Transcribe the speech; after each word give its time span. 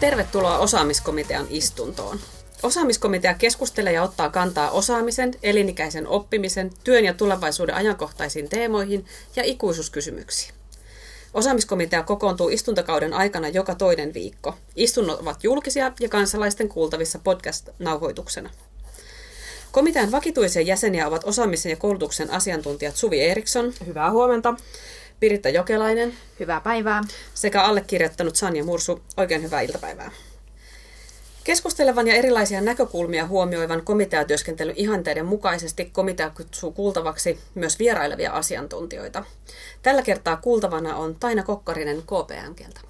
Tervetuloa 0.00 0.58
osaamiskomitean 0.58 1.46
istuntoon. 1.50 2.18
Osaamiskomitea 2.62 3.34
keskustelee 3.34 3.92
ja 3.92 4.02
ottaa 4.02 4.30
kantaa 4.30 4.70
osaamisen, 4.70 5.34
elinikäisen 5.42 6.06
oppimisen, 6.06 6.70
työn 6.84 7.04
ja 7.04 7.14
tulevaisuuden 7.14 7.74
ajankohtaisiin 7.74 8.48
teemoihin 8.48 9.04
ja 9.36 9.42
ikuisuuskysymyksiin. 9.44 10.54
Osaamiskomitea 11.34 12.02
kokoontuu 12.02 12.48
istuntokauden 12.48 13.14
aikana 13.14 13.48
joka 13.48 13.74
toinen 13.74 14.14
viikko. 14.14 14.54
Istunnot 14.76 15.20
ovat 15.20 15.44
julkisia 15.44 15.92
ja 16.00 16.08
kansalaisten 16.08 16.68
kuultavissa 16.68 17.18
podcast-nauhoituksena. 17.18 18.50
Komitean 19.72 20.10
vakituisia 20.10 20.62
jäseniä 20.62 21.08
ovat 21.08 21.24
osaamisen 21.24 21.70
ja 21.70 21.76
koulutuksen 21.76 22.30
asiantuntijat 22.30 22.96
Suvi 22.96 23.20
Eriksson. 23.20 23.72
Hyvää 23.86 24.10
huomenta. 24.10 24.54
Piritta 25.20 25.48
Jokelainen. 25.48 26.14
Hyvää 26.40 26.60
päivää. 26.60 27.00
Sekä 27.34 27.62
allekirjoittanut 27.62 28.36
Sanja 28.36 28.64
Mursu. 28.64 29.02
Oikein 29.16 29.42
hyvää 29.42 29.60
iltapäivää. 29.60 30.10
Keskustelevan 31.44 32.06
ja 32.08 32.14
erilaisia 32.14 32.60
näkökulmia 32.60 33.26
huomioivan 33.26 33.84
komiteatyöskentelyn 33.84 34.76
ihanteiden 34.76 35.26
mukaisesti 35.26 35.84
komitea 35.84 36.30
kutsuu 36.30 36.72
kuultavaksi 36.72 37.38
myös 37.54 37.78
vierailevia 37.78 38.32
asiantuntijoita. 38.32 39.24
Tällä 39.82 40.02
kertaa 40.02 40.36
kuultavana 40.36 40.96
on 40.96 41.14
Taina 41.14 41.42
Kokkarinen 41.42 42.02
KPMGltä. 42.02 42.80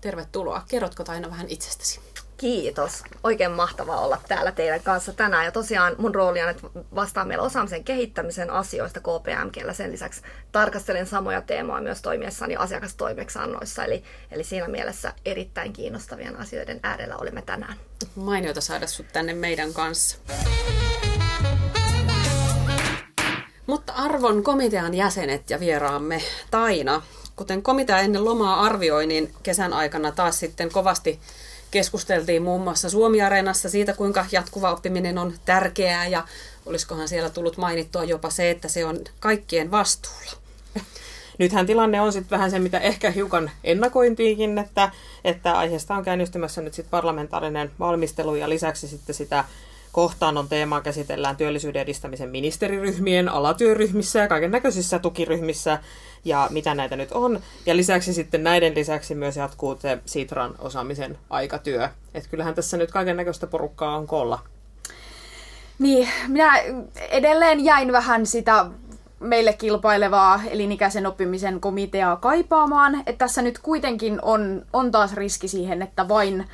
Tervetuloa. 0.00 0.64
Kerrotko 0.68 1.04
Taina 1.04 1.30
vähän 1.30 1.48
itsestäsi? 1.48 2.00
Kiitos. 2.40 3.02
Oikein 3.24 3.50
mahtavaa 3.50 4.00
olla 4.00 4.18
täällä 4.28 4.52
teidän 4.52 4.82
kanssa 4.82 5.12
tänään. 5.12 5.44
Ja 5.44 5.52
tosiaan 5.52 5.94
mun 5.98 6.14
rooli 6.14 6.42
on, 6.42 6.48
että 6.48 6.66
vastaan 6.94 7.28
meillä 7.28 7.44
osaamisen 7.44 7.84
kehittämisen 7.84 8.50
asioista 8.50 9.00
KPMGllä. 9.00 9.72
Sen 9.72 9.92
lisäksi 9.92 10.22
tarkastelen 10.52 11.06
samoja 11.06 11.42
teemoja 11.42 11.82
myös 11.82 12.02
toimiessani 12.02 12.56
asiakastoimeksannoissa. 12.56 13.84
Eli, 13.84 14.04
eli 14.30 14.44
siinä 14.44 14.68
mielessä 14.68 15.12
erittäin 15.24 15.72
kiinnostavien 15.72 16.36
asioiden 16.36 16.80
äärellä 16.82 17.16
olemme 17.16 17.42
tänään. 17.42 17.74
Mainiota 18.14 18.60
saada 18.60 18.86
sut 18.86 19.06
tänne 19.12 19.34
meidän 19.34 19.72
kanssa. 19.72 20.18
Mutta 23.66 23.92
arvon 23.92 24.42
komitean 24.42 24.94
jäsenet 24.94 25.50
ja 25.50 25.60
vieraamme 25.60 26.22
Taina, 26.50 27.02
kuten 27.36 27.62
komitea 27.62 27.98
ennen 27.98 28.24
lomaa 28.24 28.60
arvioi, 28.60 29.06
niin 29.06 29.34
kesän 29.42 29.72
aikana 29.72 30.12
taas 30.12 30.38
sitten 30.38 30.72
kovasti 30.72 31.20
keskusteltiin 31.70 32.42
muun 32.42 32.60
muassa 32.60 32.90
Suomi-areenassa 32.90 33.68
siitä, 33.68 33.92
kuinka 33.92 34.26
jatkuva 34.32 34.72
oppiminen 34.72 35.18
on 35.18 35.34
tärkeää 35.44 36.06
ja 36.06 36.24
olisikohan 36.66 37.08
siellä 37.08 37.30
tullut 37.30 37.56
mainittua 37.56 38.04
jopa 38.04 38.30
se, 38.30 38.50
että 38.50 38.68
se 38.68 38.84
on 38.84 38.98
kaikkien 39.20 39.70
vastuulla. 39.70 40.32
Nythän 41.38 41.66
tilanne 41.66 42.00
on 42.00 42.12
sitten 42.12 42.30
vähän 42.30 42.50
se, 42.50 42.58
mitä 42.58 42.78
ehkä 42.78 43.10
hiukan 43.10 43.50
ennakointiinkin, 43.64 44.58
että, 44.58 44.90
että 45.24 45.58
aiheesta 45.58 45.94
on 45.94 46.04
käynnistymässä 46.04 46.60
nyt 46.60 46.74
sitten 46.74 46.90
parlamentaarinen 46.90 47.70
valmistelu 47.78 48.34
ja 48.34 48.48
lisäksi 48.48 48.88
sitten 48.88 49.14
sitä 49.14 49.44
kohtaannon 49.92 50.48
teemaa 50.48 50.80
käsitellään 50.80 51.36
työllisyyden 51.36 51.82
edistämisen 51.82 52.30
ministeriryhmien 52.30 53.28
alatyöryhmissä 53.28 54.18
ja 54.18 54.28
kaiken 54.28 54.50
näköisissä 54.50 54.98
tukiryhmissä 54.98 55.78
ja 56.24 56.48
mitä 56.50 56.74
näitä 56.74 56.96
nyt 56.96 57.12
on. 57.12 57.40
Ja 57.66 57.76
lisäksi 57.76 58.12
sitten 58.14 58.44
näiden 58.44 58.74
lisäksi 58.74 59.14
myös 59.14 59.36
jatkuu 59.36 59.78
se 59.78 59.98
Sitran 60.06 60.54
osaamisen 60.58 61.18
aikatyö. 61.30 61.88
Että 62.14 62.30
kyllähän 62.30 62.54
tässä 62.54 62.76
nyt 62.76 62.90
kaiken 62.90 63.16
näköistä 63.16 63.46
porukkaa 63.46 63.96
on 63.96 64.06
kolla. 64.06 64.38
Niin, 65.78 66.08
minä 66.28 66.58
edelleen 67.10 67.64
jäin 67.64 67.92
vähän 67.92 68.26
sitä 68.26 68.66
meille 69.20 69.52
kilpailevaa 69.52 70.40
elinikäisen 70.50 71.06
oppimisen 71.06 71.60
komiteaa 71.60 72.16
kaipaamaan. 72.16 72.94
Että 72.94 73.18
tässä 73.18 73.42
nyt 73.42 73.58
kuitenkin 73.58 74.18
on, 74.22 74.66
on 74.72 74.90
taas 74.90 75.12
riski 75.12 75.48
siihen, 75.48 75.82
että 75.82 76.08
vain 76.08 76.46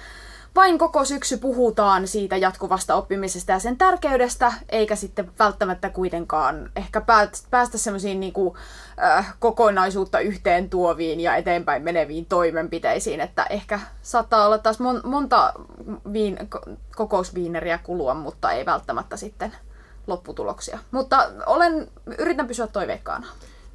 vain 0.56 0.78
koko 0.78 1.04
syksy 1.04 1.36
puhutaan 1.36 2.08
siitä 2.08 2.36
jatkuvasta 2.36 2.94
oppimisesta 2.94 3.52
ja 3.52 3.58
sen 3.58 3.76
tärkeydestä, 3.76 4.52
eikä 4.68 4.96
sitten 4.96 5.30
välttämättä 5.38 5.90
kuitenkaan 5.90 6.70
ehkä 6.76 7.02
päästä 7.50 7.78
semmoisiin 7.78 8.20
niin 8.20 8.32
äh, 9.04 9.34
kokonaisuutta 9.38 10.20
yhteen 10.20 10.70
tuoviin 10.70 11.20
ja 11.20 11.36
eteenpäin 11.36 11.82
meneviin 11.82 12.26
toimenpiteisiin, 12.26 13.20
että 13.20 13.46
ehkä 13.50 13.80
saattaa 14.02 14.46
olla 14.46 14.58
taas 14.58 14.78
mon, 14.78 15.00
monta 15.04 15.52
viin, 16.12 16.38
kokousviineriä 16.96 17.78
kulua, 17.78 18.14
mutta 18.14 18.52
ei 18.52 18.66
välttämättä 18.66 19.16
sitten 19.16 19.52
lopputuloksia. 20.06 20.78
Mutta 20.90 21.30
olen, 21.46 21.88
yritän 22.18 22.46
pysyä 22.46 22.66
toiveikkaana. 22.66 23.26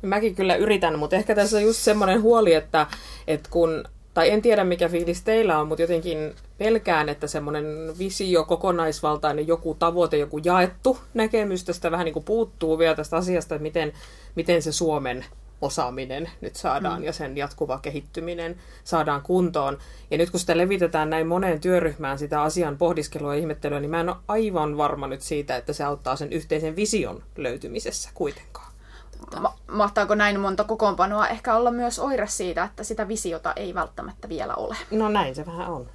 Mäkin 0.01 0.35
kyllä 0.35 0.55
yritän, 0.55 0.99
mutta 0.99 1.15
ehkä 1.15 1.35
tässä 1.35 1.57
on 1.57 1.63
just 1.63 1.79
semmoinen 1.79 2.21
huoli, 2.21 2.53
että, 2.53 2.87
että 3.27 3.49
kun 3.51 3.85
tai 4.13 4.29
en 4.29 4.41
tiedä 4.41 4.63
mikä 4.63 4.89
fiilis 4.89 5.21
teillä 5.21 5.59
on, 5.59 5.67
mutta 5.67 5.81
jotenkin 5.81 6.33
pelkään, 6.57 7.09
että 7.09 7.27
semmoinen 7.27 7.65
visio, 7.99 8.43
kokonaisvaltainen 8.43 9.47
joku 9.47 9.75
tavoite, 9.79 10.17
joku 10.17 10.37
jaettu 10.37 10.97
näkemys 11.13 11.63
tästä 11.63 11.91
vähän 11.91 12.05
niin 12.05 12.13
kuin 12.13 12.25
puuttuu 12.25 12.77
vielä 12.77 12.95
tästä 12.95 13.17
asiasta, 13.17 13.55
että 13.55 13.63
miten, 13.63 13.93
miten 14.35 14.61
se 14.61 14.71
Suomen 14.71 15.25
osaaminen 15.61 16.29
nyt 16.41 16.55
saadaan 16.55 16.99
mm. 16.99 17.05
ja 17.05 17.13
sen 17.13 17.37
jatkuva 17.37 17.79
kehittyminen 17.79 18.55
saadaan 18.83 19.21
kuntoon. 19.21 19.77
Ja 20.11 20.17
nyt 20.17 20.29
kun 20.29 20.39
sitä 20.39 20.57
levitetään 20.57 21.09
näin 21.09 21.27
moneen 21.27 21.61
työryhmään 21.61 22.19
sitä 22.19 22.41
asian 22.41 22.77
pohdiskelua 22.77 23.35
ja 23.35 23.39
ihmettelyä, 23.39 23.79
niin 23.79 23.91
mä 23.91 23.99
en 23.99 24.09
ole 24.09 24.17
aivan 24.27 24.77
varma 24.77 25.07
nyt 25.07 25.21
siitä, 25.21 25.55
että 25.55 25.73
se 25.73 25.83
auttaa 25.83 26.15
sen 26.15 26.33
yhteisen 26.33 26.75
vision 26.75 27.23
löytymisessä 27.37 28.09
kuitenkaan. 28.13 28.70
Ma- 29.39 29.57
mahtaako 29.71 30.15
näin 30.15 30.39
monta 30.39 30.63
kokoonpanoa 30.63 31.27
ehkä 31.27 31.55
olla 31.55 31.71
myös 31.71 31.99
oire 31.99 32.27
siitä, 32.27 32.63
että 32.63 32.83
sitä 32.83 33.07
visiota 33.07 33.53
ei 33.55 33.73
välttämättä 33.73 34.29
vielä 34.29 34.55
ole? 34.55 34.75
No 34.91 35.09
näin 35.09 35.35
se 35.35 35.45
vähän 35.45 35.67
on. 35.67 35.89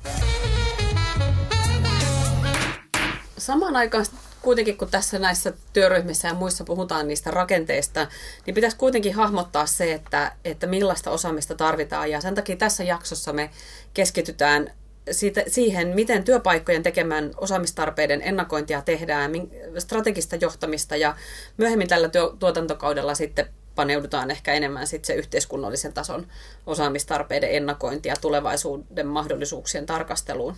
Samaan 3.38 3.76
aikaan 3.76 4.06
kuitenkin, 4.42 4.76
kun 4.78 4.88
tässä 4.88 5.18
näissä 5.18 5.52
työryhmissä 5.72 6.28
ja 6.28 6.34
muissa 6.34 6.64
puhutaan 6.64 7.08
niistä 7.08 7.30
rakenteista, 7.30 8.06
niin 8.46 8.54
pitäisi 8.54 8.76
kuitenkin 8.76 9.14
hahmottaa 9.14 9.66
se, 9.66 9.92
että, 9.92 10.32
että 10.44 10.66
millaista 10.66 11.10
osaamista 11.10 11.54
tarvitaan. 11.54 12.10
Ja 12.10 12.20
sen 12.20 12.34
takia 12.34 12.56
tässä 12.56 12.84
jaksossa 12.84 13.32
me 13.32 13.50
keskitytään 13.94 14.72
siitä, 15.10 15.42
siihen, 15.46 15.88
miten 15.88 16.24
työpaikkojen 16.24 16.82
tekemään 16.82 17.30
osaamistarpeiden 17.36 18.22
ennakointia 18.22 18.82
tehdään, 18.82 19.32
strategista 19.78 20.36
johtamista 20.36 20.96
ja 20.96 21.16
myöhemmin 21.56 21.88
tällä 21.88 22.08
työ, 22.08 22.30
tuotantokaudella 22.38 23.14
sitten 23.14 23.48
paneudutaan 23.74 24.30
ehkä 24.30 24.52
enemmän 24.52 24.86
sitten 24.86 25.06
se 25.06 25.14
yhteiskunnallisen 25.14 25.92
tason 25.92 26.26
osaamistarpeiden 26.66 27.50
ennakointia 27.50 28.14
tulevaisuuden 28.20 29.06
mahdollisuuksien 29.06 29.86
tarkasteluun. 29.86 30.56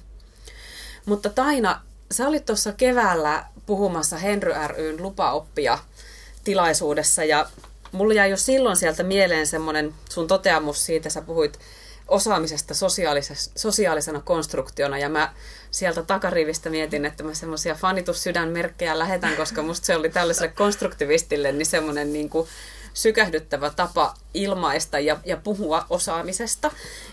Mutta 1.06 1.28
Taina, 1.28 1.80
sä 2.10 2.28
olit 2.28 2.44
tuossa 2.44 2.72
keväällä 2.72 3.44
puhumassa 3.66 4.16
Henry 4.16 4.52
ryn 4.66 5.02
lupaoppia 5.02 5.78
tilaisuudessa 6.44 7.24
ja 7.24 7.46
mulla 7.92 8.14
jäi 8.14 8.30
jo 8.30 8.36
silloin 8.36 8.76
sieltä 8.76 9.02
mieleen 9.02 9.46
semmoinen 9.46 9.94
sun 10.10 10.26
toteamus 10.26 10.86
siitä, 10.86 11.10
sä 11.10 11.22
puhuit 11.22 11.58
osaamisesta 12.08 12.74
sosiaalisena 13.56 14.20
konstruktiona 14.20 14.98
ja 14.98 15.08
mä 15.08 15.34
sieltä 15.70 16.02
takarivistä 16.02 16.70
mietin, 16.70 17.04
että 17.04 17.22
mä 17.22 17.34
semmoisia 17.34 17.74
fanitussydänmerkkejä 17.74 18.98
lähetän, 18.98 19.36
koska 19.36 19.62
musta 19.62 19.86
se 19.86 19.96
oli 19.96 20.10
tällaiselle 20.10 20.52
konstruktivistille 20.52 21.52
niin 21.52 21.66
semmoinen 21.66 22.12
niin 22.12 22.30
kuin 22.30 22.48
sykähdyttävä 22.94 23.70
tapa 23.70 24.14
ilmaista 24.34 24.98
ja, 24.98 25.16
ja 25.24 25.36
puhua 25.36 25.86
osaamisesta. 25.90 26.70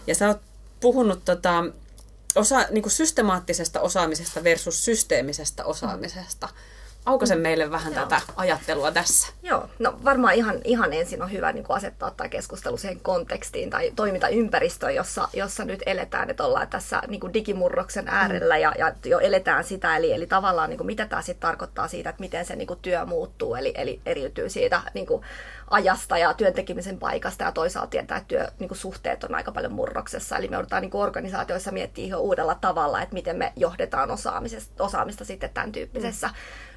Ja 0.07 0.15
sä 0.15 0.27
oot 0.27 0.41
puhunut 0.79 1.25
tota, 1.25 1.63
osa, 2.35 2.65
niin 2.71 2.81
kuin 2.81 2.91
systemaattisesta 2.91 3.81
osaamisesta 3.81 4.43
versus 4.43 4.85
systeemisestä 4.85 5.65
osaamisesta. 5.65 6.47
Mm 6.47 6.74
Auko 7.05 7.25
meille 7.35 7.71
vähän 7.71 7.93
Joo. 7.93 8.03
tätä 8.03 8.21
ajattelua 8.35 8.91
tässä? 8.91 9.33
Joo, 9.43 9.69
no 9.79 9.99
varmaan 10.03 10.33
ihan, 10.33 10.55
ihan 10.63 10.93
ensin 10.93 11.21
on 11.21 11.31
hyvä 11.31 11.51
niin 11.51 11.63
kuin 11.63 11.77
asettaa 11.77 12.11
tämä 12.11 12.29
keskustelu 12.29 12.77
siihen 12.77 12.99
kontekstiin 12.99 13.69
tai 13.69 13.91
toimintaympäristöön, 13.95 14.95
jossa, 14.95 15.27
jossa 15.33 15.65
nyt 15.65 15.83
eletään, 15.85 16.29
että 16.29 16.43
ollaan 16.43 16.67
tässä 16.67 17.01
niin 17.07 17.19
kuin 17.19 17.33
digimurroksen 17.33 18.07
äärellä 18.07 18.55
mm. 18.55 18.61
ja, 18.61 18.73
ja 18.77 18.91
jo 19.05 19.19
eletään 19.19 19.63
sitä, 19.63 19.97
eli, 19.97 20.13
eli 20.13 20.27
tavallaan 20.27 20.69
niin 20.69 20.77
kuin, 20.77 20.87
mitä 20.87 21.05
tämä 21.05 21.21
sitten 21.21 21.41
tarkoittaa 21.41 21.87
siitä, 21.87 22.09
että 22.09 22.19
miten 22.19 22.45
se 22.45 22.55
niin 22.55 22.67
kuin, 22.67 22.79
työ 22.81 23.05
muuttuu, 23.05 23.55
eli, 23.55 23.73
eli 23.75 24.01
eriytyy 24.05 24.49
siitä 24.49 24.81
niin 24.93 25.05
kuin, 25.05 25.21
ajasta 25.69 26.17
ja 26.17 26.33
työntekemisen 26.33 26.99
paikasta 26.99 27.43
ja 27.43 27.51
toisaalta 27.51 27.89
tietää, 27.89 28.17
että 28.17 28.51
työsuhteet 28.57 29.21
niin 29.21 29.31
on 29.31 29.35
aika 29.35 29.51
paljon 29.51 29.73
murroksessa. 29.73 30.37
Eli 30.37 30.47
me 30.47 30.55
joudutaan 30.55 30.81
niin 30.81 30.91
kuin 30.91 31.01
organisaatioissa 31.01 31.71
miettimään 31.71 32.07
ihan 32.07 32.21
uudella 32.21 32.55
tavalla, 32.55 33.01
että 33.01 33.13
miten 33.13 33.37
me 33.37 33.53
johdetaan 33.55 34.09
osaamista 34.79 35.25
sitten 35.25 35.49
tämän 35.53 35.71
tyyppisessä 35.71 36.27
mm 36.27 36.33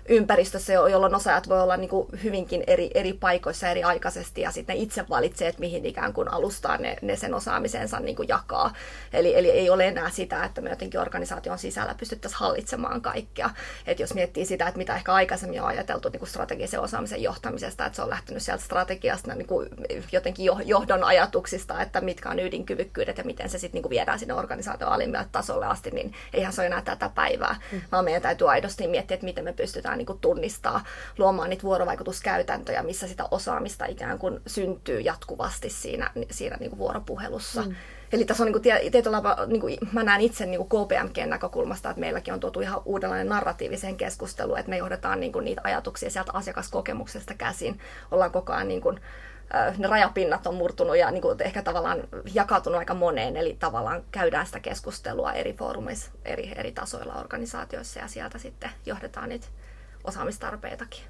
ympäristössä, 0.09 0.73
jolloin 0.73 1.15
osaajat 1.15 1.49
voi 1.49 1.61
olla 1.61 1.77
niin 1.77 1.91
kuin 1.91 2.09
hyvinkin 2.25 2.65
eri, 2.67 2.91
eri 2.95 3.13
paikoissa 3.13 3.69
eri 3.69 3.83
aikaisesti 3.83 4.41
ja 4.41 4.51
sitten 4.51 4.77
itse 4.77 5.05
valitsee, 5.09 5.49
että 5.49 5.61
mihin 5.61 5.87
ikään 5.87 6.13
kuin 6.13 6.33
alustaan 6.33 6.83
ne, 6.83 6.97
ne 7.03 7.17
sen 7.17 7.35
osaamisensa 7.35 8.01
niin 8.01 8.17
kuin 8.17 8.29
jakaa. 8.29 8.73
Eli, 9.13 9.39
eli 9.39 9.51
ei 9.51 9.71
ole 9.71 9.87
enää 9.87 10.11
sitä, 10.11 10.45
että 10.45 10.61
me 10.61 10.71
jotenkin 10.71 11.01
organisaation 11.01 11.59
sisällä 11.59 11.95
pystyttäisiin 11.95 12.41
hallitsemaan 12.41 13.01
kaikkea. 13.01 13.51
Et 13.87 14.01
jos 14.01 14.15
miettii 14.15 14.47
sitä, 14.47 14.69
että 14.69 14.79
mitä 14.79 14.97
ehkä 14.97 15.13
aikaisemmin 15.13 15.63
on 15.63 15.69
ajateltu 15.69 16.09
niin 16.09 16.19
kuin 16.19 16.29
strategisen 16.29 16.81
osaamisen 16.81 17.23
johtamisesta, 17.23 17.87
että 17.87 17.97
se 17.97 18.03
on 18.03 18.11
lähtenyt 18.11 18.43
sieltä 18.43 18.65
strategiasta 18.65 19.35
niin 19.35 19.47
kuin 19.47 19.69
jotenkin 20.13 20.47
johdon 20.65 21.05
ajatuksista, 21.05 21.83
että 21.83 22.01
mitkä 22.01 22.29
on 22.29 22.39
ydinkyvykkyydet 22.39 23.19
ja 23.19 23.25
miten 23.25 23.49
se 23.49 23.59
sitten 23.59 23.83
niin 23.83 23.91
viedään 23.91 24.19
sinne 24.19 24.35
organisaation 24.35 24.93
alimmalle 24.93 25.27
tasolle 25.33 25.67
asti, 25.67 25.91
niin 25.91 26.15
eihän 26.33 26.53
se 26.53 26.61
ole 26.61 26.67
enää 26.67 26.83
tätä 26.83 27.11
päivää, 27.15 27.57
mm. 27.73 27.81
vaan 27.93 28.05
meidän 28.05 28.23
täytyy 28.23 28.51
aidosti 28.51 28.87
miettiä, 28.87 29.15
että 29.15 29.25
miten 29.25 29.45
me 29.45 29.53
pystytään 29.53 29.98
niin 29.99 30.07
kuin 30.07 30.19
tunnistaa, 30.19 30.85
luomaan 31.19 31.51
niitä 31.51 31.63
vuorovaikutuskäytäntöjä, 31.63 32.83
missä 32.83 33.09
sitä 33.09 33.29
osaamista 33.31 33.87
ikään 33.87 34.19
kuin 34.19 34.41
syntyy 34.47 35.01
jatkuvasti 35.01 35.71
siinä, 35.71 36.11
siinä 36.31 36.57
niin 36.61 36.71
kuin 36.71 36.79
vuoropuhelussa. 36.79 37.63
Mm. 37.63 37.75
Eli 38.13 38.25
tässä 38.25 38.43
on 38.43 38.53
niin 38.53 38.63
kuin, 38.63 38.93
tietyllä 38.93 39.23
niin 39.47 39.61
kuin, 39.61 39.79
mä 39.93 40.03
näen 40.03 40.21
itse 40.21 40.47
niin 40.47 40.67
kuin 40.67 40.87
KPMGn 40.87 41.31
näkökulmasta, 41.31 41.91
että 41.91 42.01
meilläkin 42.01 42.35
on 42.35 42.41
tuotu 42.41 42.61
ihan 42.61 42.83
uudenlainen 42.85 43.29
narratiiviseen 43.29 43.97
keskusteluun, 43.97 44.59
että 44.59 44.71
me 44.71 44.77
johdetaan 44.77 45.21
niin 45.21 45.33
kuin, 45.33 45.45
niitä 45.45 45.61
ajatuksia 45.65 46.11
sieltä 46.11 46.33
asiakaskokemuksesta 46.35 47.35
käsin. 47.35 47.81
Ollaan 48.11 48.33
koko 48.33 48.53
ajan 48.53 48.69
niin 48.69 48.81
kuin, 48.81 49.01
ne 49.79 49.89
rajapinnat 49.89 50.47
on 50.47 50.55
murtunut 50.55 50.97
ja 50.97 51.11
niin 51.11 51.23
kuin 51.23 51.43
ehkä 51.43 51.63
tavallaan 51.63 52.01
jakautunut 52.35 52.79
aika 52.79 52.95
moneen, 52.95 53.37
eli 53.37 53.57
tavallaan 53.59 54.03
käydään 54.11 54.47
sitä 54.47 54.61
keskustelua 54.61 55.33
eri 55.33 55.53
foorumeissa, 55.53 56.11
eri, 56.25 56.53
eri 56.57 56.73
tasoilla 56.73 57.15
organisaatioissa 57.15 58.01
ja 58.01 58.09
sieltä 58.09 58.39
sitten 58.39 58.71
johdetaan 58.87 59.29
niitä 59.29 59.47
osaamistarpeitakin. 60.09 61.01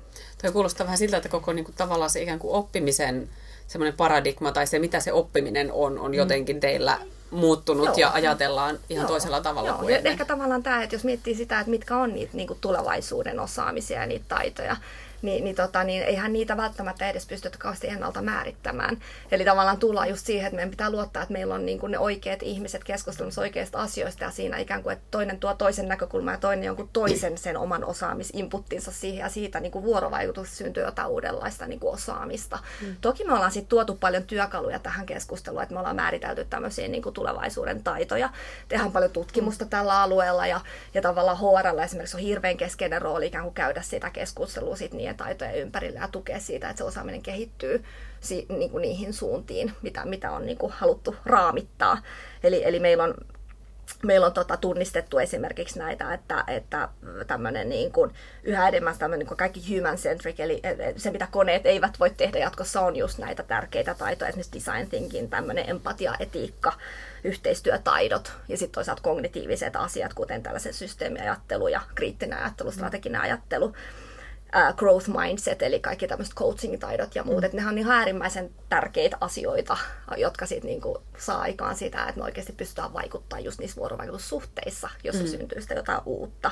Tuo 0.43 0.53
kuulostaa 0.53 0.85
vähän 0.85 0.99
siltä, 0.99 1.17
että 1.17 1.29
koko 1.29 1.53
niin 1.53 1.65
kuin, 1.65 1.75
tavallaan 1.75 2.11
se 2.11 2.23
ikään 2.23 2.39
kuin 2.39 2.55
oppimisen 2.55 3.29
semmoinen 3.67 3.97
paradigma 3.97 4.53
tai 4.53 4.67
se, 4.67 4.79
mitä 4.79 5.00
se 5.00 5.12
oppiminen 5.12 5.73
on, 5.73 5.99
on 5.99 6.11
mm. 6.11 6.15
jotenkin 6.15 6.61
teillä 6.61 6.99
muuttunut 7.31 7.87
Joo. 7.87 7.97
ja 7.97 8.11
ajatellaan 8.12 8.79
ihan 8.91 9.03
Joo. 9.03 9.09
toisella 9.09 9.41
tavalla 9.41 9.69
Joo. 9.69 9.79
kuin 9.79 9.95
ennen. 9.95 10.12
Ehkä 10.12 10.25
tavallaan 10.25 10.62
tämä, 10.62 10.83
että 10.83 10.95
jos 10.95 11.05
miettii 11.05 11.35
sitä, 11.35 11.61
että 11.61 11.71
mitkä 11.71 11.97
on 11.97 12.15
niitä 12.15 12.37
niin 12.37 12.49
kuin 12.49 12.59
tulevaisuuden 12.61 13.41
osaamisia 13.41 14.00
ja 14.00 14.06
niitä 14.06 14.25
taitoja, 14.29 14.77
niin, 15.23 15.44
niin, 15.44 15.56
tota, 15.56 15.85
niin 15.85 16.03
eihän 16.03 16.32
niitä 16.32 16.56
välttämättä 16.56 17.11
edes 17.11 17.26
pystytä 17.26 17.59
kauheasti 17.59 17.88
ennalta 17.88 18.23
määrittämään. 18.23 18.99
Eli 19.31 19.44
tavallaan 19.44 19.79
tullaan 19.79 20.09
just 20.09 20.26
siihen, 20.26 20.47
että 20.47 20.56
meidän 20.56 20.70
pitää 20.70 20.91
luottaa, 20.91 21.23
että 21.23 21.32
meillä 21.32 21.55
on 21.55 21.67
niin 21.67 21.79
kuin 21.79 21.93
ne 21.93 21.99
oikeat 21.99 22.43
ihmiset 22.43 22.85
keskustelemassa 22.85 23.41
oikeista 23.41 23.82
asioista 23.82 24.25
ja 24.25 24.31
siinä 24.31 24.59
ikään 24.59 24.82
kuin, 24.82 24.93
että 24.93 25.05
toinen 25.11 25.38
tuo 25.38 25.55
toisen 25.55 25.88
näkökulman 25.88 26.35
ja 26.35 26.38
toinen 26.38 26.65
jonkun 26.65 26.88
toisen 26.93 27.38
sen 27.38 27.56
oman 27.56 27.85
osaamisinputtinsa 27.85 28.93
siihen 28.93 29.19
ja 29.19 29.29
siitä 29.29 29.61
niin 29.61 29.73
kuin 29.73 29.85
vuorovaikutus 29.85 30.59
syntyy 30.59 30.82
jotain 30.82 31.09
uudenlaista 31.09 31.67
niin 31.67 31.81
kuin 31.81 31.94
osaamista. 31.94 32.59
Mm. 32.82 32.97
Toki 33.00 33.25
me 33.25 33.32
ollaan 33.32 33.50
sitten 33.50 33.69
tuotu 33.69 33.94
paljon 33.94 34.23
työkaluja 34.23 34.79
tähän 34.79 35.06
keskusteluun, 35.06 35.62
että 35.62 35.75
me 35.75 35.79
ollaan 35.79 35.97
määritelty 35.97 36.44
tämmöisiä 36.44 36.88
niin 36.88 37.03
kuin 37.03 37.14
tulevaisuuden 37.14 37.82
taitoja. 37.82 38.31
Tehdään 38.69 38.93
paljon 38.93 39.11
tutkimusta 39.11 39.64
mm. 39.64 39.69
tällä 39.69 40.03
alueella 40.03 40.47
ja, 40.47 40.61
ja 40.94 41.03
tavallaan 41.03 41.38
HRL 41.38 41.79
esimerkiksi 41.79 42.17
on 42.17 42.23
hirveän 42.23 42.56
keskeinen 42.56 43.03
rooli 43.03 43.26
ikään 43.26 43.44
kuin 43.44 43.55
käydä 43.55 43.82
sitä 43.82 44.11
keskustelua 44.11 44.76
sit 44.76 44.93
niin, 44.93 45.07
omien 45.08 45.16
taitojen 45.16 45.58
ympärillä 45.58 46.00
ja 46.00 46.08
tukea 46.08 46.40
siitä, 46.40 46.70
että 46.70 46.78
se 46.78 46.84
osaaminen 46.84 47.22
kehittyy 47.22 47.84
si, 48.20 48.46
niin 48.49 48.70
kuin 48.70 48.82
niihin 48.82 49.12
suuntiin, 49.12 49.72
mitä, 49.82 50.05
mitä 50.05 50.31
on 50.31 50.46
niin 50.46 50.58
kuin 50.58 50.72
haluttu 50.72 51.16
raamittaa. 51.25 52.02
Eli, 52.43 52.64
eli 52.64 52.81
meillä 52.81 53.05
on 53.05 53.14
meillä 54.02 54.26
on 54.26 54.32
tota, 54.32 54.56
tunnistettu 54.56 55.19
esimerkiksi 55.19 55.78
näitä, 55.78 56.14
että, 56.14 56.44
että 56.46 56.88
tämmöinen 57.26 57.69
niin 57.69 57.93
kuin, 57.93 58.10
yhä 58.43 58.69
enemmän 58.69 58.99
tämmöinen 58.99 59.19
niin 59.19 59.28
kuin 59.28 59.38
kaikki 59.38 59.76
human-centric, 59.76 60.40
eli 60.40 60.62
se 60.96 61.11
mitä 61.11 61.28
koneet 61.31 61.66
eivät 61.66 62.00
voi 62.00 62.11
tehdä 62.11 62.38
jatkossa 62.38 62.81
on 62.81 62.96
just 62.96 63.19
näitä 63.19 63.43
tärkeitä 63.43 63.94
taitoja, 63.94 64.28
esimerkiksi 64.28 64.54
design 64.54 64.90
thinking, 64.90 65.31
tämmöinen 65.31 65.70
empatia, 65.70 66.14
etiikka, 66.20 66.72
yhteistyötaidot 67.25 68.32
ja 68.49 68.56
sitten 68.56 68.75
toisaalta 68.75 69.02
kognitiiviset 69.02 69.76
asiat, 69.76 70.14
kuten 70.14 70.43
tällaisen 70.43 70.75
systeemiajattelu 70.75 71.69
ja 71.69 71.81
kriittinen 71.94 72.38
ajattelu, 72.38 72.72
strateginen 72.72 73.20
ajattelu 73.20 73.64
uh, 73.64 73.75
growth 74.77 75.09
mindset, 75.09 75.62
eli 75.62 75.81
kaikki 75.81 76.09
tämmöiset 76.09 76.35
coaching-taidot 76.35 77.15
ja 77.15 77.25
muut. 77.25 77.41
Mm. 77.41 77.45
Että 77.45 77.56
nehän 77.56 77.75
on 77.75 77.79
ihan 77.79 77.97
äärimmäisen 77.97 78.50
tärkeitä 78.69 79.17
asioita, 79.21 79.77
jotka 80.17 80.47
sitten 80.47 80.69
niinku 80.69 81.03
saa 81.19 81.41
aikaan 81.41 81.77
sitä, 81.77 82.06
että 82.09 82.21
me 82.21 82.25
oikeasti 82.25 82.53
pystytään 82.53 82.93
vaikuttamaan 82.93 83.45
just 83.45 83.61
niissä 83.61 83.77
vuorovaikutussuhteissa, 83.77 84.89
jossa 85.05 85.23
mm. 85.23 85.29
syntyy 85.29 85.61
sitä 85.61 85.75
jotain 85.75 86.00
uutta. 86.06 86.50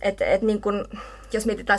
Et, 0.00 0.20
et 0.20 0.42
niin 0.42 0.60
kun, 0.60 0.88
jos 1.32 1.46
mietitään, 1.46 1.78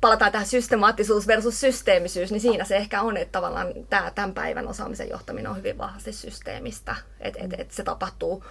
palataan 0.00 0.32
tähän 0.32 0.46
systemaattisuus 0.46 1.26
versus 1.26 1.60
systeemisyys, 1.60 2.30
niin 2.30 2.40
siinä 2.40 2.64
se 2.64 2.76
ehkä 2.76 3.02
on, 3.02 3.16
että 3.16 3.32
tavallaan 3.32 3.68
tämä, 3.90 4.12
tämän 4.14 4.34
päivän 4.34 4.68
osaamisen 4.68 5.08
johtaminen 5.08 5.50
on 5.50 5.56
hyvin 5.56 5.78
vahvasti 5.78 6.12
systeemistä. 6.12 6.96
Että 7.20 7.40
et, 7.42 7.60
et 7.60 7.70
se 7.70 7.82
tapahtuu 7.82 8.44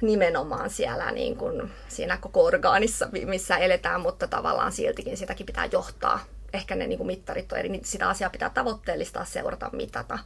nimenomaan 0.00 0.70
siellä 0.70 1.10
niin 1.10 1.36
kuin 1.36 1.70
siinä 1.88 2.16
koko 2.16 2.44
orgaanissa, 2.44 3.08
missä 3.26 3.56
eletään, 3.56 4.00
mutta 4.00 4.26
tavallaan 4.26 4.72
siltikin 4.72 5.16
sitäkin 5.16 5.46
pitää 5.46 5.68
johtaa. 5.72 6.24
Ehkä 6.52 6.74
ne 6.74 6.86
niin 6.86 6.96
kuin 6.96 7.06
mittarit 7.06 7.52
on 7.52 7.58
eri, 7.58 7.68
niin 7.68 7.84
sitä 7.84 8.08
asiaa 8.08 8.30
pitää 8.30 8.50
tavoitteellistaa, 8.50 9.24
seurata, 9.24 9.70
mitata. 9.72 10.18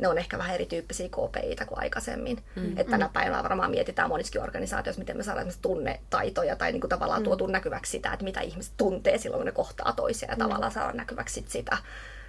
Ne 0.00 0.08
on 0.08 0.18
ehkä 0.18 0.38
vähän 0.38 0.54
erityyppisiä 0.54 1.08
KPIitä 1.08 1.64
kuin 1.64 1.78
aikaisemmin. 1.78 2.44
Mm, 2.56 2.78
että 2.78 2.90
tänä 2.90 3.06
mm. 3.06 3.12
päivänä 3.12 3.42
varmaan 3.42 3.70
mietitään 3.70 4.08
monissakin 4.08 4.42
organisaatioissa, 4.42 5.00
miten 5.00 5.16
me 5.16 5.22
saadaan 5.22 5.52
tunnetaitoja 5.62 6.56
tai 6.56 6.72
niin 6.72 6.80
kuin 6.80 6.88
tavallaan 6.88 7.20
mm. 7.20 7.24
tuotu 7.24 7.46
näkyväksi 7.46 7.90
sitä, 7.90 8.12
että 8.12 8.24
mitä 8.24 8.40
ihmiset 8.40 8.72
tuntee 8.76 9.18
silloin, 9.18 9.38
kun 9.38 9.46
ne 9.46 9.52
kohtaa 9.52 9.92
toisia 9.92 10.28
ja 10.28 10.34
mm. 10.34 10.38
tavallaan 10.38 10.72
saadaan 10.72 10.96
näkyväksi 10.96 11.44
sitä, 11.48 11.76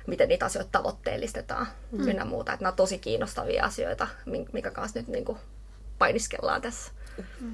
miten 0.07 0.29
niitä 0.29 0.45
asioita 0.45 0.69
tavoitteellistetaan 0.71 1.67
mm. 1.91 2.07
ynnä 2.07 2.25
muuta. 2.25 2.53
Että 2.53 2.63
nämä 2.63 2.71
on 2.71 2.75
tosi 2.75 2.97
kiinnostavia 2.97 3.65
asioita, 3.65 4.07
mikä 4.53 4.71
kanssa 4.71 4.99
nyt 4.99 5.07
niin 5.07 5.25
kuin 5.25 5.37
painiskellaan 5.99 6.61
tässä. 6.61 6.91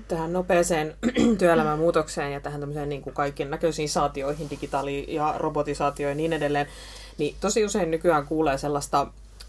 Tähän 0.08 0.34
nopeeseen 0.34 0.96
työelämän 1.40 1.80
muutokseen 1.80 2.34
ja 2.34 2.40
tähän 2.40 2.60
tämmöiseen 2.60 2.90
niin 2.90 3.02
kuin 3.02 3.14
kaikkien 3.14 3.50
näköisiin 3.50 3.90
saatioihin, 3.90 4.50
digitaali- 4.50 5.06
ja 5.08 5.36
robotisaatioihin 5.38 6.12
ja 6.12 6.16
niin 6.16 6.34
edelleen, 6.34 6.68
niin 7.18 7.36
tosi 7.42 7.66
usein 7.66 7.92
nykyään 7.92 8.28
kuulee 8.28 8.58
sellaista 8.58 9.08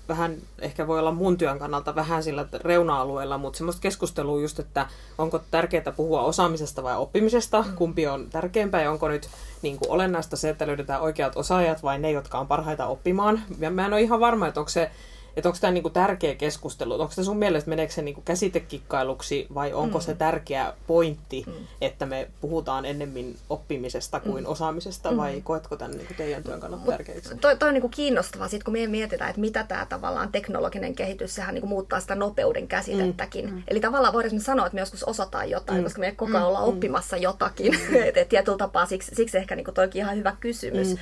vähän, 0.08 0.36
ehkä 0.58 0.86
voi 0.86 0.98
olla 0.98 1.12
mun 1.12 1.38
työn 1.38 1.58
kannalta 1.58 1.94
vähän 1.94 2.22
sillä 2.22 2.46
reuna-alueella, 2.54 3.38
mutta 3.38 3.56
semmoista 3.56 3.82
keskustelua 3.82 4.40
just, 4.40 4.58
että 4.58 4.86
onko 5.18 5.40
tärkeää 5.50 5.92
puhua 5.96 6.22
osaamisesta 6.22 6.82
vai 6.82 6.96
oppimisesta, 6.96 7.62
mm. 7.62 7.76
kumpi 7.76 8.06
on 8.06 8.30
tärkeämpää 8.30 8.82
ja 8.82 8.90
onko 8.90 9.08
nyt 9.08 9.28
niin 9.62 9.78
kuin 9.78 9.90
olennaista 9.90 10.36
se, 10.36 10.48
että 10.48 10.66
löydetään 10.66 11.02
oikeat 11.02 11.36
osaajat 11.36 11.82
vai 11.82 11.98
ne, 11.98 12.10
jotka 12.10 12.38
on 12.38 12.46
parhaita 12.46 12.86
oppimaan. 12.86 13.42
Ja 13.58 13.70
mä 13.70 13.86
en 13.86 13.92
ole 13.92 14.02
ihan 14.02 14.20
varma, 14.20 14.46
että 14.46 14.60
onko 14.60 14.70
se 14.70 14.90
että 15.36 15.48
onko 15.48 15.58
tämä 15.60 15.70
niinku 15.70 15.90
tärkeä 15.90 16.34
keskustelu, 16.34 17.00
onko 17.00 17.12
tämä 17.16 17.24
sun 17.24 17.36
mielestä, 17.36 17.70
meneekö 17.70 17.92
se 17.92 18.02
niinku 18.02 18.20
käsitekikkailuksi 18.20 19.46
vai 19.54 19.72
onko 19.72 19.98
mm. 19.98 20.02
se 20.02 20.14
tärkeä 20.14 20.72
pointti, 20.86 21.44
mm. 21.46 21.52
että 21.80 22.06
me 22.06 22.28
puhutaan 22.40 22.84
ennemmin 22.84 23.36
oppimisesta 23.50 24.20
kuin 24.20 24.44
mm. 24.44 24.50
osaamisesta 24.50 25.10
mm. 25.10 25.16
vai 25.16 25.40
koetko 25.44 25.76
tämän 25.76 25.96
niinku 25.96 26.14
teidän 26.16 26.42
työn 26.42 26.60
kannalta 26.60 26.90
tärkeäksi? 26.90 27.36
Toi, 27.36 27.56
toi 27.56 27.68
on 27.68 27.74
niinku 27.74 27.88
kiinnostavaa, 27.88 28.48
sit 28.48 28.64
kun 28.64 28.72
me 28.72 28.86
mietitään, 28.86 29.30
että 29.30 29.40
mitä 29.40 29.64
tämä 29.64 29.86
tavallaan 29.86 30.32
teknologinen 30.32 30.94
kehitys, 30.94 31.34
sehän 31.34 31.54
niinku 31.54 31.68
muuttaa 31.68 32.00
sitä 32.00 32.14
nopeuden 32.14 32.68
käsitettäkin. 32.68 33.50
Mm. 33.50 33.62
Eli 33.68 33.80
tavallaan 33.80 34.14
voidaan 34.14 34.40
sanoa, 34.40 34.66
että 34.66 34.74
me 34.74 34.80
joskus 34.80 35.04
osataan 35.04 35.50
jotain, 35.50 35.78
mm. 35.78 35.84
koska 35.84 36.00
me 36.00 36.12
koko 36.12 36.30
ajan 36.30 36.42
mm. 36.42 36.48
ollaan 36.48 36.64
mm. 36.64 36.74
oppimassa 36.74 37.16
jotakin. 37.16 37.72
Mm. 37.72 37.96
et, 38.14 38.28
tietyllä 38.28 38.58
tapaa 38.58 38.86
siksi, 38.86 39.14
siksi 39.14 39.38
ehkä 39.38 39.56
niinku 39.56 39.72
toikin 39.72 40.02
ihan 40.02 40.16
hyvä 40.16 40.36
kysymys. 40.40 40.88
Mm. 40.88 40.98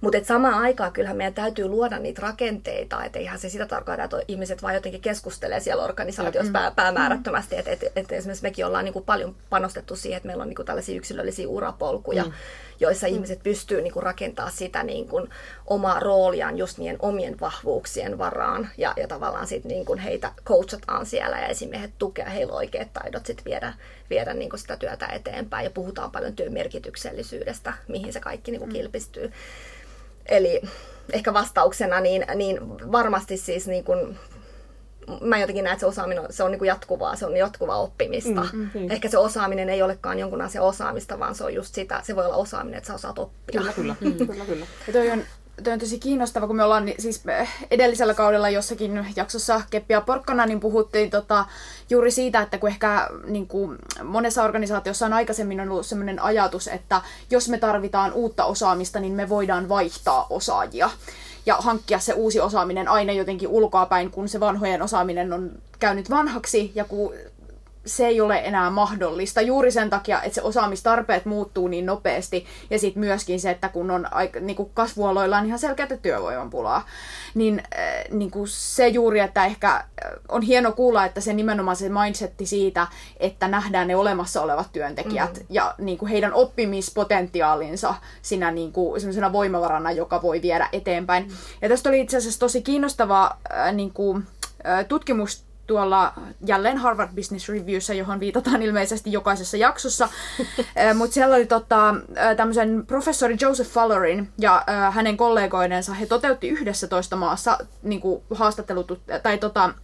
Mutta 0.00 0.24
samaan 0.24 0.54
aikaan 0.54 0.92
kyllähän 0.92 1.16
meidän 1.16 1.34
täytyy 1.34 1.68
luoda 1.68 1.98
niitä 1.98 2.22
rakenteita, 2.22 3.04
että 3.04 3.18
eihän 3.18 3.38
se 3.38 3.48
sitä 3.48 3.66
tarkoita, 3.66 4.04
että 4.04 4.20
ihmiset 4.28 4.62
vaan 4.62 4.74
jotenkin 4.74 5.00
keskustelee 5.00 5.60
siellä 5.60 5.84
organisaatiossa 5.84 6.52
pää, 6.52 6.70
päämäärättömästi. 6.70 7.56
Että 7.56 7.70
et, 7.70 7.84
et 7.96 8.12
esimerkiksi 8.12 8.42
mekin 8.42 8.66
ollaan 8.66 8.84
niinku 8.84 9.00
paljon 9.00 9.36
panostettu 9.50 9.96
siihen, 9.96 10.16
että 10.16 10.26
meillä 10.26 10.42
on 10.42 10.48
niinku 10.48 10.64
tällaisia 10.64 10.96
yksilöllisiä 10.96 11.48
urapolkuja, 11.48 12.24
mm. 12.24 12.32
joissa 12.80 13.06
mm. 13.06 13.12
ihmiset 13.12 13.42
pystyy 13.42 13.82
niinku 13.82 14.00
rakentamaan 14.00 14.52
sitä 14.52 14.82
niinku 14.82 15.28
omaa 15.66 16.00
rooliaan 16.00 16.58
just 16.58 16.78
niiden 16.78 16.96
omien 16.98 17.40
vahvuuksien 17.40 18.18
varaan. 18.18 18.68
Ja, 18.78 18.94
ja 18.96 19.08
tavallaan 19.08 19.46
sitten 19.46 19.68
niinku 19.68 19.96
heitä 20.04 20.32
coachataan 20.44 21.06
siellä 21.06 21.38
ja 21.38 21.46
esimiehet 21.46 21.90
tukea, 21.98 22.30
heillä 22.30 22.52
on 22.52 22.56
oikeat 22.56 22.92
taidot 22.92 23.26
sitten 23.26 23.44
viedä, 23.44 23.74
viedä 24.10 24.34
niinku 24.34 24.56
sitä 24.56 24.76
työtä 24.76 25.06
eteenpäin. 25.06 25.64
Ja 25.64 25.70
puhutaan 25.70 26.10
paljon 26.10 26.36
työn 26.36 26.52
merkityksellisyydestä, 26.52 27.72
mihin 27.88 28.12
se 28.12 28.20
kaikki 28.20 28.50
niinku 28.50 28.66
kilpistyy. 28.66 29.32
Eli 30.30 30.62
ehkä 31.12 31.32
vastauksena, 31.32 32.00
niin, 32.00 32.24
niin 32.34 32.58
varmasti 32.92 33.36
siis 33.36 33.66
niin 33.66 33.84
kuin, 33.84 34.18
mä 35.20 35.38
jotenkin 35.38 35.64
näen, 35.64 35.74
että 35.74 35.80
se 35.80 35.86
osaaminen 35.86 36.24
se 36.30 36.42
on 36.42 36.50
niin 36.50 36.58
kuin 36.58 36.66
jatkuvaa, 36.66 37.16
se 37.16 37.26
on 37.26 37.36
jatkuvaa 37.36 37.76
oppimista. 37.76 38.46
Mm, 38.52 38.70
mm, 38.74 38.90
Ehkä 38.90 39.08
se 39.08 39.18
osaaminen 39.18 39.68
ei 39.68 39.82
olekaan 39.82 40.18
jonkun 40.18 40.40
asian 40.42 40.64
osaamista, 40.64 41.18
vaan 41.18 41.34
se 41.34 41.44
on 41.44 41.54
just 41.54 41.74
sitä, 41.74 42.00
se 42.02 42.16
voi 42.16 42.24
olla 42.24 42.36
osaaminen, 42.36 42.78
että 42.78 42.88
sä 42.88 42.94
osaat 42.94 43.18
oppia. 43.18 43.60
Kyllä, 43.60 43.72
kyllä. 43.72 43.94
mm. 44.00 44.16
kyllä, 44.26 44.44
kyllä. 44.44 44.66
Ja 44.86 44.92
toi 44.92 45.10
on 45.10 45.22
toi 45.64 45.72
on 45.72 45.78
tosi 45.78 45.98
kiinnostava, 45.98 46.46
kun 46.46 46.56
me 46.56 46.64
ollaan 46.64 46.88
siis 46.98 47.22
edellisellä 47.70 48.14
kaudella 48.14 48.48
jossakin 48.48 49.06
jaksossa 49.16 49.60
Keppiä 49.70 50.00
porkkana, 50.00 50.46
niin 50.46 50.60
puhuttiin 50.60 51.10
tota, 51.10 51.44
juuri 51.90 52.10
siitä, 52.10 52.40
että 52.40 52.58
kun 52.58 52.68
ehkä 52.68 53.08
niin 53.26 53.46
kuin 53.46 53.78
monessa 54.04 54.44
organisaatiossa 54.44 55.06
on 55.06 55.12
aikaisemmin 55.12 55.60
ollut 55.60 55.86
sellainen 55.86 56.22
ajatus, 56.22 56.68
että 56.68 57.00
jos 57.30 57.48
me 57.48 57.58
tarvitaan 57.58 58.12
uutta 58.12 58.44
osaamista, 58.44 59.00
niin 59.00 59.12
me 59.12 59.28
voidaan 59.28 59.68
vaihtaa 59.68 60.26
osaajia 60.30 60.90
ja 61.46 61.56
hankkia 61.56 61.98
se 61.98 62.12
uusi 62.12 62.40
osaaminen 62.40 62.88
aina 62.88 63.12
jotenkin 63.12 63.48
ulkoapäin, 63.48 64.10
kun 64.10 64.28
se 64.28 64.40
vanhojen 64.40 64.82
osaaminen 64.82 65.32
on 65.32 65.50
käynyt 65.78 66.10
vanhaksi 66.10 66.72
ja 66.74 66.84
kun 66.84 67.14
se 67.86 68.06
ei 68.06 68.20
ole 68.20 68.40
enää 68.44 68.70
mahdollista 68.70 69.40
juuri 69.40 69.70
sen 69.70 69.90
takia, 69.90 70.22
että 70.22 70.34
se 70.34 70.42
osaamistarpeet 70.42 71.24
muuttuu 71.24 71.68
niin 71.68 71.86
nopeasti 71.86 72.46
ja 72.70 72.78
sitten 72.78 73.00
myöskin 73.00 73.40
se, 73.40 73.50
että 73.50 73.68
kun 73.68 73.90
on 73.90 74.12
aika, 74.12 74.40
niin 74.40 74.56
kuin 74.56 74.70
kasvualoilla 74.74 75.38
on 75.38 75.46
ihan 75.46 75.58
selkeätä 75.58 75.96
työvoimanpulaa, 75.96 76.86
niin, 77.34 77.62
äh, 77.78 78.04
niin 78.10 78.30
kuin 78.30 78.48
se 78.48 78.88
juuri, 78.88 79.20
että 79.20 79.44
ehkä 79.44 79.74
äh, 79.74 79.84
on 80.28 80.42
hieno 80.42 80.72
kuulla, 80.72 81.04
että 81.04 81.20
se 81.20 81.32
nimenomaan 81.32 81.76
se 81.76 81.88
mindsetti 81.88 82.46
siitä, 82.46 82.86
että 83.16 83.48
nähdään 83.48 83.88
ne 83.88 83.96
olemassa 83.96 84.42
olevat 84.42 84.72
työntekijät 84.72 85.38
mm. 85.38 85.46
ja 85.50 85.74
niin 85.78 85.98
kuin 85.98 86.10
heidän 86.10 86.34
oppimispotentiaalinsa 86.34 87.94
siinä 88.22 88.50
niin 88.50 88.72
kuin, 88.72 89.02
voimavarana, 89.32 89.92
joka 89.92 90.22
voi 90.22 90.42
viedä 90.42 90.68
eteenpäin. 90.72 91.24
Mm. 91.24 91.30
Ja 91.62 91.68
tästä 91.68 91.88
oli 91.88 92.00
itse 92.00 92.16
asiassa 92.16 92.40
tosi 92.40 92.62
kiinnostava 92.62 93.36
äh, 93.52 93.74
niin 93.74 93.92
kuin, 93.92 94.26
äh, 94.66 94.86
tutkimus 94.88 95.49
tuolla 95.70 96.12
jälleen 96.46 96.78
Harvard 96.78 97.10
Business 97.14 97.48
Reviewssä, 97.48 97.94
johon 97.94 98.20
viitataan 98.20 98.62
ilmeisesti 98.62 99.12
jokaisessa 99.12 99.56
jaksossa. 99.56 100.08
Mutta 100.98 101.14
siellä 101.14 101.36
oli 101.36 101.46
tota, 101.46 101.94
tämmöisen 102.36 102.86
professori 102.86 103.36
Joseph 103.40 103.70
Fallerin 103.70 104.28
ja 104.38 104.64
hänen 104.90 105.16
kollegoidensa, 105.16 105.94
he 105.94 106.06
toteutti 106.06 106.48
yhdessä 106.48 106.86
toista 106.86 107.16
maassa 107.16 107.58
niin 107.82 108.00
haastattelut, 108.34 109.00
tai 109.22 109.38
tota, 109.38 109.74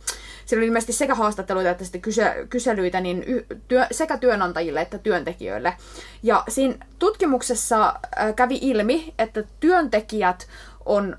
siellä 0.47 0.61
oli 0.61 0.67
ilmeisesti 0.67 0.93
sekä 0.93 1.15
haastatteluita 1.15 1.71
että 1.71 1.85
sitten 1.85 2.03
kyse, 2.03 2.47
kyselyitä 2.51 3.01
niin 3.01 3.25
y, 3.27 3.47
työ, 3.69 3.87
sekä 3.91 4.19
työnantajille 4.19 4.81
että 4.81 4.99
työntekijöille. 4.99 5.75
Ja 6.23 6.45
siinä 6.49 6.75
tutkimuksessa 6.99 8.01
kävi 8.37 8.59
ilmi, 8.61 9.15
että 9.19 9.45
työntekijät 9.61 10.47
on 10.85 11.17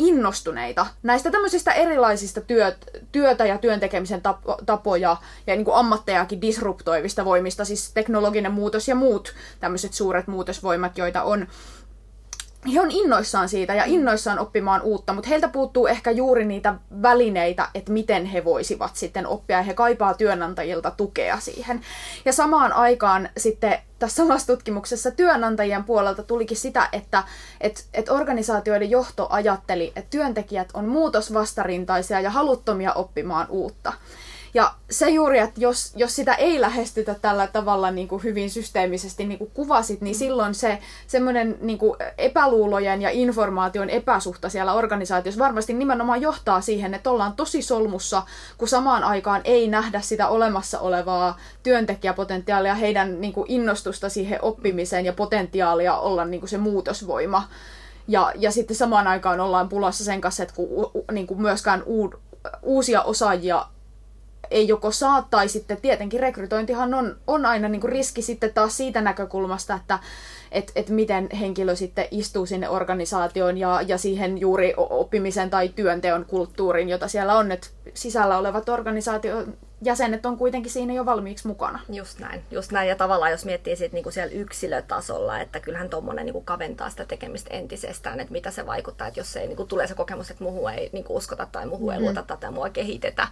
innostuneita 0.00 0.86
näistä 1.02 1.30
tämmöisistä 1.30 1.72
erilaisista 1.72 2.40
työt, 2.40 2.76
työtä 3.12 3.46
ja 3.46 3.58
työntekemisen 3.58 4.22
tapo, 4.22 4.58
tapoja 4.66 5.16
ja 5.46 5.56
niin 5.56 5.64
kuin 5.64 5.76
ammattejakin 5.76 6.40
disruptoivista 6.40 7.24
voimista, 7.24 7.64
siis 7.64 7.92
teknologinen 7.92 8.52
muutos 8.52 8.88
ja 8.88 8.94
muut 8.94 9.34
tämmöiset 9.60 9.92
suuret 9.92 10.26
muutosvoimat, 10.26 10.98
joita 10.98 11.22
on 11.22 11.46
he 12.74 12.80
on 12.80 12.90
innoissaan 12.90 13.48
siitä 13.48 13.74
ja 13.74 13.84
innoissaan 13.84 14.38
oppimaan 14.38 14.82
uutta, 14.82 15.12
mutta 15.12 15.28
heiltä 15.28 15.48
puuttuu 15.48 15.86
ehkä 15.86 16.10
juuri 16.10 16.44
niitä 16.44 16.74
välineitä, 17.02 17.68
että 17.74 17.92
miten 17.92 18.26
he 18.26 18.44
voisivat 18.44 18.96
sitten 18.96 19.26
oppia 19.26 19.56
ja 19.56 19.62
he 19.62 19.74
kaipaa 19.74 20.14
työnantajilta 20.14 20.90
tukea 20.90 21.40
siihen. 21.40 21.80
Ja 22.24 22.32
samaan 22.32 22.72
aikaan 22.72 23.28
sitten 23.36 23.78
tässä 23.98 24.16
samassa 24.16 24.46
tutkimuksessa 24.46 25.10
työnantajien 25.10 25.84
puolelta 25.84 26.22
tulikin 26.22 26.56
sitä, 26.56 26.88
että 26.92 27.22
et, 27.60 27.88
et 27.94 28.08
organisaatioiden 28.08 28.90
johto 28.90 29.26
ajatteli, 29.30 29.92
että 29.96 30.10
työntekijät 30.10 30.68
on 30.74 30.88
muutosvastarintaisia 30.88 32.20
ja 32.20 32.30
haluttomia 32.30 32.92
oppimaan 32.92 33.46
uutta. 33.50 33.92
Ja 34.54 34.74
se 34.90 35.08
juuri, 35.08 35.38
että 35.38 35.60
jos, 35.60 35.92
jos 35.96 36.16
sitä 36.16 36.34
ei 36.34 36.60
lähestytä 36.60 37.14
tällä 37.14 37.46
tavalla 37.46 37.90
niin 37.90 38.08
kuin 38.08 38.22
hyvin 38.22 38.50
systeemisesti, 38.50 39.24
niin 39.24 39.38
kuin 39.38 39.50
kuvasit, 39.54 40.00
niin 40.00 40.14
silloin 40.14 40.54
se 40.54 40.78
semmoinen 41.06 41.58
niin 41.60 41.78
kuin 41.78 41.96
epäluulojen 42.18 43.02
ja 43.02 43.10
informaation 43.10 43.90
epäsuhta 43.90 44.48
siellä 44.48 44.74
organisaatiossa 44.74 45.44
varmasti 45.44 45.72
nimenomaan 45.72 46.22
johtaa 46.22 46.60
siihen, 46.60 46.94
että 46.94 47.10
ollaan 47.10 47.32
tosi 47.32 47.62
solmussa, 47.62 48.22
kun 48.58 48.68
samaan 48.68 49.04
aikaan 49.04 49.40
ei 49.44 49.68
nähdä 49.68 50.00
sitä 50.00 50.28
olemassa 50.28 50.80
olevaa 50.80 51.38
työntekijäpotentiaalia, 51.62 52.74
heidän 52.74 53.20
niin 53.20 53.32
kuin 53.32 53.50
innostusta 53.50 54.08
siihen 54.08 54.38
oppimiseen 54.42 55.04
ja 55.04 55.12
potentiaalia 55.12 55.96
olla 55.96 56.24
niin 56.24 56.40
kuin 56.40 56.50
se 56.50 56.58
muutosvoima. 56.58 57.48
Ja, 58.08 58.32
ja 58.34 58.50
sitten 58.50 58.76
samaan 58.76 59.06
aikaan 59.06 59.40
ollaan 59.40 59.68
pulassa 59.68 60.04
sen 60.04 60.20
kanssa, 60.20 60.42
että 60.42 60.54
kun, 60.54 60.90
niin 61.12 61.26
kuin 61.26 61.42
myöskään 61.42 61.82
uu, 61.86 62.14
uusia 62.62 63.02
osaajia 63.02 63.66
ei 64.50 64.68
joko 64.68 64.90
saa, 64.90 65.26
tai 65.30 65.48
sitten 65.48 65.76
tietenkin 65.80 66.20
rekrytointihan 66.20 66.94
on, 66.94 67.16
on 67.26 67.46
aina 67.46 67.68
niin 67.68 67.80
kuin 67.80 67.92
riski 67.92 68.22
sitten 68.22 68.54
taas 68.54 68.76
siitä 68.76 69.00
näkökulmasta, 69.00 69.74
että 69.74 69.98
et, 70.52 70.72
et 70.76 70.88
miten 70.88 71.28
henkilö 71.40 71.76
sitten 71.76 72.04
istuu 72.10 72.46
sinne 72.46 72.68
organisaatioon 72.68 73.58
ja, 73.58 73.82
ja 73.86 73.98
siihen 73.98 74.38
juuri 74.38 74.74
oppimisen 74.76 75.50
tai 75.50 75.68
työnteon 75.68 76.24
kulttuuriin, 76.24 76.88
jota 76.88 77.08
siellä 77.08 77.36
on, 77.36 77.52
että 77.52 77.68
sisällä 77.94 78.38
olevat 78.38 78.68
organisaation 78.68 79.54
jäsenet 79.82 80.26
on 80.26 80.36
kuitenkin 80.36 80.72
siinä 80.72 80.92
jo 80.92 81.06
valmiiksi 81.06 81.46
mukana. 81.46 81.80
Just 81.88 82.18
näin. 82.18 82.42
Just 82.50 82.72
näin. 82.72 82.88
Ja 82.88 82.96
tavallaan 82.96 83.30
jos 83.30 83.44
miettii 83.44 83.76
sit 83.76 83.92
niinku 83.92 84.10
siellä 84.10 84.32
yksilötasolla, 84.32 85.40
että 85.40 85.60
kyllähän 85.60 85.90
tuommoinen 85.90 86.26
niinku 86.26 86.40
kaventaa 86.40 86.90
sitä 86.90 87.04
tekemistä 87.04 87.54
entisestään, 87.54 88.20
että 88.20 88.32
mitä 88.32 88.50
se 88.50 88.66
vaikuttaa, 88.66 89.06
että 89.06 89.20
jos 89.20 89.36
ei 89.36 89.46
niinku 89.46 89.64
tulee 89.64 89.86
se 89.86 89.94
kokemus, 89.94 90.30
että 90.30 90.44
muuhun 90.44 90.72
ei 90.72 90.90
niinku 90.92 91.16
uskota 91.16 91.46
tai 91.52 91.66
muuhun 91.66 91.88
mm-hmm. 91.88 92.06
ei 92.06 92.12
luota 92.12 92.36
tai 92.36 92.50
mua 92.50 92.70
kehitetä, 92.70 93.28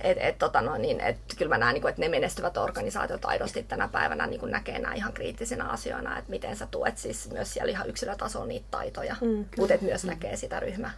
et, 0.00 0.18
et, 0.20 0.38
tota 0.38 0.60
no, 0.60 0.76
niin, 0.76 1.00
et, 1.00 1.16
kyllä 1.38 1.48
mä 1.48 1.58
näen, 1.58 1.74
niin 1.74 1.82
kuin, 1.82 1.90
että 1.90 2.02
ne 2.02 2.08
menestyvät 2.08 2.56
organisaatiot 2.56 3.24
aidosti 3.24 3.62
tänä 3.62 3.88
päivänä 3.88 4.26
niin 4.26 4.40
kuin 4.40 4.52
näkee 4.52 4.78
nämä 4.78 4.94
ihan 4.94 5.12
kriittisinä 5.12 5.68
asioina, 5.68 6.18
että 6.18 6.30
miten 6.30 6.56
sä 6.56 6.66
tuet 6.70 6.98
siis 6.98 7.30
myös 7.32 7.52
siellä 7.52 7.70
ihan 7.70 7.88
yksilötasolla 7.88 8.46
niitä 8.46 8.66
taitoja, 8.70 9.16
mm, 9.20 9.44
mutta 9.58 9.74
myös 9.80 10.04
mm. 10.04 10.10
näkee 10.10 10.36
sitä 10.36 10.60
ryhmää. 10.60 10.90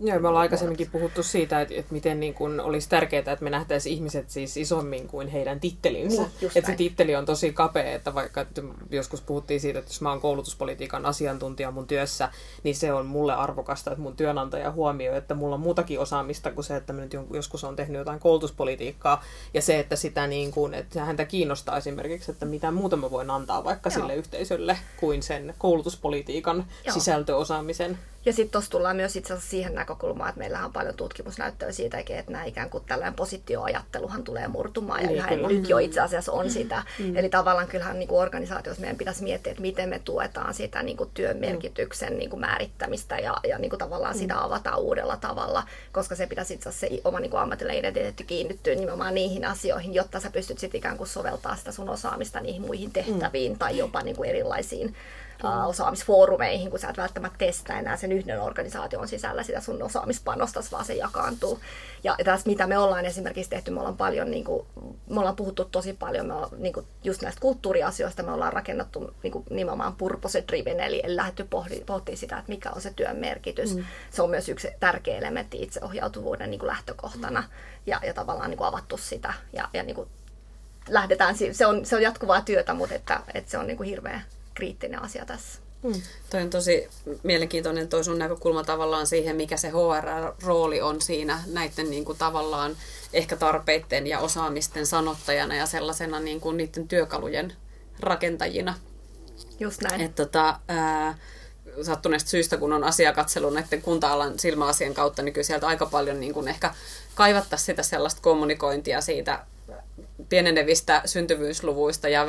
Joo, 0.00 0.20
me 0.20 0.28
ollaan 0.28 0.42
aikaisemminkin 0.42 0.90
puhuttu 0.90 1.22
siitä, 1.22 1.60
että, 1.60 1.74
että 1.74 1.92
miten 1.92 2.20
niin 2.20 2.34
kuin 2.34 2.60
olisi 2.60 2.88
tärkeää, 2.88 3.20
että 3.20 3.44
me 3.44 3.50
nähtäisiin 3.50 3.94
ihmiset 3.94 4.30
siis 4.30 4.56
isommin 4.56 5.08
kuin 5.08 5.28
heidän 5.28 5.60
tittelinsä. 5.60 6.22
Niin, 6.22 6.50
että 6.54 6.70
se 6.70 6.76
titteli 6.76 7.16
on 7.16 7.26
tosi 7.26 7.52
kapea, 7.52 7.94
että 7.94 8.14
vaikka 8.14 8.40
että 8.40 8.62
joskus 8.90 9.20
puhuttiin 9.20 9.60
siitä, 9.60 9.78
että 9.78 9.90
jos 9.90 10.00
mä 10.00 10.10
oon 10.10 10.20
koulutuspolitiikan 10.20 11.06
asiantuntija 11.06 11.70
mun 11.70 11.86
työssä, 11.86 12.28
niin 12.62 12.76
se 12.76 12.92
on 12.92 13.06
mulle 13.06 13.34
arvokasta, 13.34 13.90
että 13.90 14.02
mun 14.02 14.16
työnantaja 14.16 14.70
huomioi, 14.70 15.16
että 15.16 15.34
mulla 15.34 15.54
on 15.54 15.60
muutakin 15.60 16.00
osaamista 16.00 16.50
kuin 16.50 16.64
se, 16.64 16.76
että 16.76 16.92
mä 16.92 17.00
nyt 17.00 17.16
joskus 17.32 17.64
on 17.64 17.76
tehnyt 17.76 17.98
jotain 17.98 18.20
koulutus 18.20 18.47
koulutuspolitiikkaa 18.48 19.24
ja 19.54 19.62
se, 19.62 19.78
että 19.78 19.96
sitä 19.96 20.26
niin 20.26 20.50
kuin, 20.50 20.74
että 20.74 21.04
häntä 21.04 21.24
kiinnostaa 21.24 21.76
esimerkiksi, 21.76 22.30
että 22.30 22.46
mitä 22.46 22.70
muuta 22.70 22.96
mä 22.96 23.10
voin 23.10 23.30
antaa 23.30 23.64
vaikka 23.64 23.90
Joo. 23.90 23.94
sille 23.94 24.14
yhteisölle 24.14 24.78
kuin 24.96 25.22
sen 25.22 25.54
koulutuspolitiikan 25.58 26.66
Joo. 26.84 26.94
sisältöosaamisen. 26.94 27.98
Ja 28.28 28.32
sitten 28.32 28.52
tuossa 28.52 28.70
tullaan 28.70 28.96
myös 28.96 29.16
itse 29.16 29.32
asiassa 29.32 29.50
siihen 29.50 29.74
näkökulmaan, 29.74 30.28
että 30.28 30.38
meillä 30.38 30.64
on 30.64 30.72
paljon 30.72 30.94
tutkimusnäyttöä 30.94 31.72
siitä, 31.72 31.98
että 31.98 32.32
nämä 32.32 32.44
ikään 32.44 32.70
kuin 32.70 32.84
tällainen 32.84 33.14
positioajatteluhan 33.14 34.22
tulee 34.22 34.48
murtumaan 34.48 35.02
ja 35.02 35.06
niin, 35.06 35.18
yhä 35.18 35.48
nyt 35.48 35.68
jo 35.68 35.78
itse 35.78 36.00
asiassa 36.00 36.32
on 36.32 36.50
sitä. 36.50 36.82
Mm. 36.98 37.16
Eli 37.16 37.28
tavallaan 37.28 37.68
kyllähän 37.68 37.98
niin 37.98 38.08
kuin 38.08 38.20
organisaatiossa 38.20 38.80
meidän 38.80 38.96
pitäisi 38.96 39.22
miettiä, 39.22 39.50
että 39.50 39.62
miten 39.62 39.88
me 39.88 39.98
tuetaan 39.98 40.54
sitä 40.54 40.82
niin 40.82 40.96
kuin 40.96 41.10
työn 41.14 41.36
merkityksen 41.36 42.18
niin 42.18 42.30
kuin 42.30 42.40
määrittämistä 42.40 43.18
ja, 43.18 43.36
ja 43.48 43.58
niin 43.58 43.70
kuin 43.70 43.78
tavallaan 43.78 44.14
mm. 44.14 44.18
sitä 44.18 44.44
avataan 44.44 44.78
uudella 44.78 45.16
tavalla, 45.16 45.62
koska 45.92 46.14
se 46.14 46.26
pitäisi 46.26 46.54
itse 46.54 46.68
asiassa 46.68 46.86
se 46.86 47.00
oma 47.04 47.20
niin 47.20 47.30
kuin 47.30 47.40
ammatillinen 47.40 47.78
identiteetti 47.78 48.24
kiinnittyä 48.24 48.74
nimenomaan 48.74 49.14
niihin 49.14 49.44
asioihin, 49.44 49.94
jotta 49.94 50.20
sä 50.20 50.30
pystyt 50.30 50.58
sitten 50.58 50.78
ikään 50.78 50.96
kuin 50.96 51.08
soveltaa 51.08 51.56
sitä 51.56 51.72
sun 51.72 51.88
osaamista 51.88 52.40
niihin 52.40 52.62
muihin 52.62 52.90
tehtäviin 52.90 53.52
mm. 53.52 53.58
tai 53.58 53.78
jopa 53.78 54.02
niin 54.02 54.16
kuin 54.16 54.30
erilaisiin 54.30 54.94
uh, 55.44 55.68
osaamisfoorumeihin, 55.68 56.70
kun 56.70 56.78
sä 56.78 56.88
et 56.88 56.96
välttämättä 56.96 57.38
testaa 57.38 57.78
enää 57.78 57.96
sen 57.96 58.12
yhden 58.12 58.42
organisaation 58.42 59.08
sisällä 59.08 59.42
sitä 59.42 59.60
sun 59.60 59.82
osaamispanosta, 59.82 60.60
vaan 60.72 60.84
se 60.84 60.94
jakaantuu. 60.94 61.60
Ja 62.04 62.16
tässä 62.24 62.50
mitä 62.50 62.66
me 62.66 62.78
ollaan 62.78 63.04
esimerkiksi 63.04 63.50
tehty, 63.50 63.70
me 63.70 63.80
ollaan 63.80 63.96
paljon, 63.96 64.30
niin 64.30 64.44
kuin, 64.44 64.66
me 65.10 65.20
ollaan 65.20 65.36
puhuttu 65.36 65.64
tosi 65.64 65.92
paljon 65.92 66.26
me 66.26 66.34
ollaan, 66.34 66.50
niin 66.58 66.72
kuin, 66.72 66.86
just 67.04 67.22
näistä 67.22 67.40
kulttuuriasioista, 67.40 68.22
me 68.22 68.32
ollaan 68.32 68.52
rakennettu 68.52 69.14
niin 69.22 69.32
kuin, 69.32 69.44
nimenomaan 69.50 69.96
purpose 69.96 70.44
driven, 70.48 70.80
eli, 70.80 71.02
lähdetty 71.06 71.44
pohtimaan 71.44 72.02
sitä, 72.14 72.38
että 72.38 72.52
mikä 72.52 72.70
on 72.70 72.80
se 72.80 72.92
työn 72.96 73.16
merkitys. 73.16 73.76
Mm. 73.76 73.84
Se 74.10 74.22
on 74.22 74.30
myös 74.30 74.48
yksi 74.48 74.68
tärkeä 74.80 75.18
elementti 75.18 75.62
itseohjautuvuuden 75.62 76.50
niin 76.50 76.58
kuin 76.58 76.66
lähtökohtana 76.66 77.44
ja, 77.86 78.00
ja 78.06 78.14
tavallaan 78.14 78.50
niin 78.50 78.58
kuin 78.58 78.68
avattu 78.68 78.96
sitä 78.96 79.34
ja, 79.52 79.68
ja 79.72 79.82
niin 79.82 79.96
kuin, 79.96 80.08
lähdetään, 80.88 81.34
se 81.52 81.66
on, 81.66 81.86
se 81.86 81.96
on 81.96 82.02
jatkuvaa 82.02 82.40
työtä, 82.40 82.74
mutta 82.74 82.94
että, 82.94 83.20
että 83.34 83.50
se 83.50 83.58
on 83.58 83.66
niin 83.66 83.76
kuin 83.76 83.88
hirveä 83.88 84.20
kriittinen 84.58 85.02
asia 85.02 85.26
tässä. 85.26 85.60
Hmm. 85.82 86.02
Toi 86.30 86.42
on 86.42 86.50
tosi 86.50 86.88
mielenkiintoinen 87.22 87.88
toi 87.88 88.04
sun 88.04 88.18
näkökulma 88.18 88.64
tavallaan 88.64 89.06
siihen, 89.06 89.36
mikä 89.36 89.56
se 89.56 89.68
HR-rooli 89.68 90.80
on 90.80 91.00
siinä 91.00 91.42
näiden 91.46 91.90
niin 91.90 92.04
kuin 92.04 92.18
tavallaan 92.18 92.76
ehkä 93.12 93.36
tarpeiden 93.36 94.06
ja 94.06 94.18
osaamisten 94.18 94.86
sanottajana 94.86 95.54
ja 95.54 95.66
sellaisena 95.66 96.20
niin 96.20 96.40
kuin 96.40 96.56
niiden 96.56 96.88
työkalujen 96.88 97.52
rakentajina. 98.00 98.74
Just 99.60 99.82
näin. 99.82 100.00
Et 100.00 100.14
tota, 100.14 100.60
ää, 100.68 101.18
sattuneesta 101.82 102.30
syystä, 102.30 102.56
kun 102.56 102.72
on 102.72 102.84
asiakatselu 102.84 103.50
näiden 103.50 103.82
kunta-alan 103.82 104.38
silmäasian 104.38 104.94
kautta, 104.94 105.22
niin 105.22 105.32
kyllä 105.32 105.46
sieltä 105.46 105.66
aika 105.66 105.86
paljon 105.86 106.20
niin 106.20 106.34
kuin 106.34 106.48
ehkä 106.48 106.74
kaivattaisiin 107.14 107.66
sitä 107.66 107.82
sellaista 107.82 108.22
kommunikointia 108.22 109.00
siitä 109.00 109.44
pienenevistä 110.28 111.02
syntyvyysluvuista 111.04 112.08
ja 112.08 112.26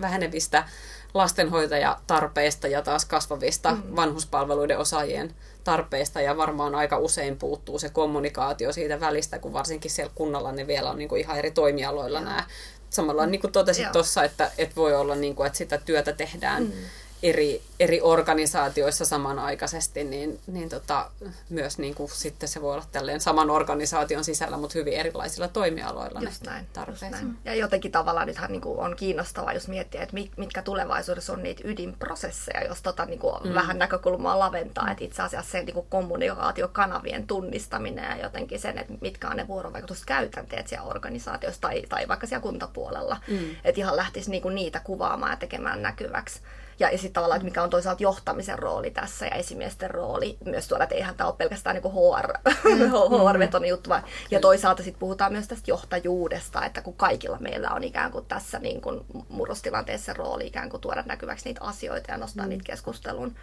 vähenevistä 0.00 0.68
lastenhoitajatarpeista 1.14 2.68
ja 2.68 2.82
taas 2.82 3.04
kasvavista 3.04 3.72
mm. 3.72 3.96
vanhuspalveluiden 3.96 4.78
osaajien 4.78 5.34
tarpeista 5.64 6.20
ja 6.20 6.36
varmaan 6.36 6.74
aika 6.74 6.98
usein 6.98 7.38
puuttuu 7.38 7.78
se 7.78 7.88
kommunikaatio 7.88 8.72
siitä 8.72 9.00
välistä, 9.00 9.38
kun 9.38 9.52
varsinkin 9.52 9.90
siellä 9.90 10.12
kunnalla 10.14 10.52
ne 10.52 10.66
vielä 10.66 10.90
on 10.90 10.98
niin 10.98 11.08
kuin 11.08 11.20
ihan 11.20 11.38
eri 11.38 11.50
toimialoilla 11.50 12.20
nämä. 12.20 12.44
Samalla 12.90 13.26
niin 13.26 13.40
kuin 13.40 13.52
totesit 13.52 13.92
tuossa, 13.92 14.24
että, 14.24 14.50
että 14.58 14.76
voi 14.76 14.94
olla, 14.94 15.14
niin 15.14 15.34
kuin, 15.34 15.46
että 15.46 15.58
sitä 15.58 15.78
työtä 15.78 16.12
tehdään 16.12 16.62
mm 16.62 16.72
eri, 17.22 17.62
eri 17.80 18.00
organisaatioissa 18.00 19.04
samanaikaisesti, 19.04 20.04
niin, 20.04 20.40
niin 20.46 20.68
tota, 20.68 21.10
myös 21.48 21.78
niin 21.78 21.94
kuin 21.94 22.10
sitten 22.10 22.48
se 22.48 22.62
voi 22.62 22.74
olla 22.74 22.84
tälleen 22.92 23.20
saman 23.20 23.50
organisaation 23.50 24.24
sisällä, 24.24 24.56
mutta 24.56 24.78
hyvin 24.78 24.94
erilaisilla 24.94 25.48
toimialoilla 25.48 26.20
just 26.20 26.42
näin, 26.42 26.66
just 26.88 27.02
näin. 27.02 27.38
Ja 27.44 27.54
jotenkin 27.54 27.92
tavallaan 27.92 28.26
nythän 28.26 28.52
niin 28.52 28.60
kuin 28.60 28.78
on 28.78 28.96
kiinnostavaa, 28.96 29.52
jos 29.52 29.68
miettii, 29.68 30.00
että 30.00 30.16
mitkä 30.36 30.62
tulevaisuudessa 30.62 31.32
on 31.32 31.42
niitä 31.42 31.62
ydinprosesseja, 31.64 32.64
jos 32.64 32.82
tota 32.82 33.04
niin 33.04 33.18
kuin 33.18 33.34
mm. 33.44 33.54
vähän 33.54 33.78
näkökulmaa 33.78 34.38
laventaa, 34.38 34.90
että 34.90 35.04
itse 35.04 35.22
asiassa 35.22 35.50
se 35.50 35.62
niin 35.62 35.74
kuin 35.74 35.86
kommunikaatiokanavien 35.90 37.26
tunnistaminen 37.26 38.18
ja 38.18 38.24
jotenkin 38.24 38.60
sen, 38.60 38.78
että 38.78 38.92
mitkä 39.00 39.28
on 39.28 39.36
ne 39.36 39.48
vuorovaikutuskäytänteet 39.48 40.68
siellä 40.68 40.86
organisaatiossa 40.86 41.60
tai, 41.60 41.82
tai 41.88 42.08
vaikka 42.08 42.26
siellä 42.26 42.42
kuntapuolella, 42.42 43.16
mm. 43.28 43.50
että 43.64 43.80
ihan 43.80 43.96
lähtisi 43.96 44.30
niin 44.30 44.42
kuin 44.42 44.54
niitä 44.54 44.80
kuvaamaan 44.80 45.32
ja 45.32 45.36
tekemään 45.36 45.82
näkyväksi. 45.82 46.40
Ja, 46.78 46.90
ja 46.90 46.98
sitten 46.98 47.12
tavallaan, 47.12 47.36
että 47.36 47.44
mikä 47.44 47.62
on 47.62 47.70
toisaalta 47.70 48.02
johtamisen 48.02 48.58
rooli 48.58 48.90
tässä 48.90 49.26
ja 49.26 49.34
esimiesten 49.34 49.90
rooli 49.90 50.38
myös 50.44 50.68
tuolla, 50.68 50.84
että 50.84 50.94
eihän 50.94 51.14
tämä 51.14 51.28
ole 51.28 51.36
pelkästään 51.38 51.76
niin 51.76 51.92
HR, 51.92 52.32
mm. 52.64 52.90
HR-vetonen 53.24 53.68
juttu. 53.68 53.90
Vaan. 53.90 54.02
Ja 54.30 54.40
toisaalta 54.40 54.82
sitten 54.82 55.00
puhutaan 55.00 55.32
myös 55.32 55.48
tästä 55.48 55.70
johtajuudesta, 55.70 56.64
että 56.64 56.82
kun 56.82 56.96
kaikilla 56.96 57.36
meillä 57.40 57.70
on 57.70 57.84
ikään 57.84 58.12
kuin 58.12 58.26
tässä 58.26 58.58
niin 58.58 58.80
kuin 58.80 59.00
murrostilanteessa 59.28 60.12
rooli 60.12 60.46
ikään 60.46 60.70
kuin 60.70 60.80
tuoda 60.80 61.02
näkyväksi 61.06 61.44
niitä 61.44 61.64
asioita 61.64 62.12
ja 62.12 62.18
nostaa 62.18 62.44
mm. 62.44 62.48
niitä 62.48 62.64
keskusteluun. 62.64 63.34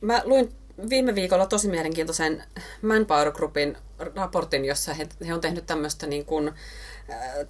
Mä 0.00 0.22
luin 0.24 0.52
viime 0.90 1.14
viikolla 1.14 1.46
tosi 1.46 1.68
mielenkiintoisen 1.68 2.44
Manpower 2.82 3.32
Groupin 3.32 3.76
raportin, 4.14 4.64
jossa 4.64 4.94
he, 4.94 5.06
he 5.26 5.34
on 5.34 5.40
tehnyt 5.40 5.66
tämmöistä 5.66 6.06
niin 6.06 6.24
kuin, 6.24 6.48
uh, 6.48 6.54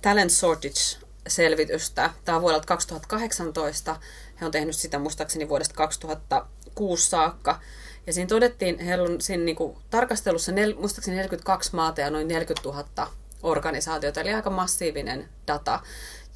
talent 0.02 0.30
shortage 0.30 1.07
selvitystä. 1.28 2.10
Tämä 2.24 2.36
on 2.36 2.42
vuodelta 2.42 2.66
2018. 2.66 3.96
He 4.40 4.46
on 4.46 4.52
tehnyt 4.52 4.76
sitä 4.76 4.98
muistaakseni 4.98 5.48
vuodesta 5.48 5.74
2006 5.74 7.10
saakka. 7.10 7.60
Ja 8.06 8.12
siinä 8.12 8.28
todettiin, 8.28 8.78
heillä 8.78 9.04
on 9.04 9.20
siinä 9.20 9.44
niin 9.44 9.56
kuin, 9.56 9.76
tarkastelussa 9.90 10.52
nel, 10.52 10.74
muistaakseni 10.78 11.16
42 11.16 11.74
maata 11.76 12.00
ja 12.00 12.10
noin 12.10 12.28
40 12.28 12.68
000 12.68 13.10
organisaatiota, 13.42 14.20
eli 14.20 14.34
aika 14.34 14.50
massiivinen 14.50 15.28
data. 15.46 15.80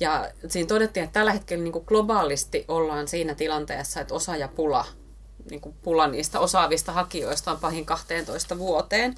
Ja 0.01 0.31
siinä 0.49 0.67
todettiin, 0.67 1.05
että 1.05 1.15
tällä 1.15 1.33
hetkellä 1.33 1.65
niin 1.65 1.73
kuin 1.73 1.85
globaalisti 1.89 2.65
ollaan 2.69 3.09
siinä 3.09 3.35
tilanteessa, 3.35 4.01
että 4.01 4.15
osaajapula, 4.15 4.87
niin 5.51 5.61
kuin 5.61 5.75
pula 5.83 6.07
niistä 6.07 6.41
osaavista 6.41 6.93
hakijoista 6.93 7.51
on 7.51 7.61
pahin 7.61 7.87
12 7.87 8.59
vuoteen. 8.59 9.15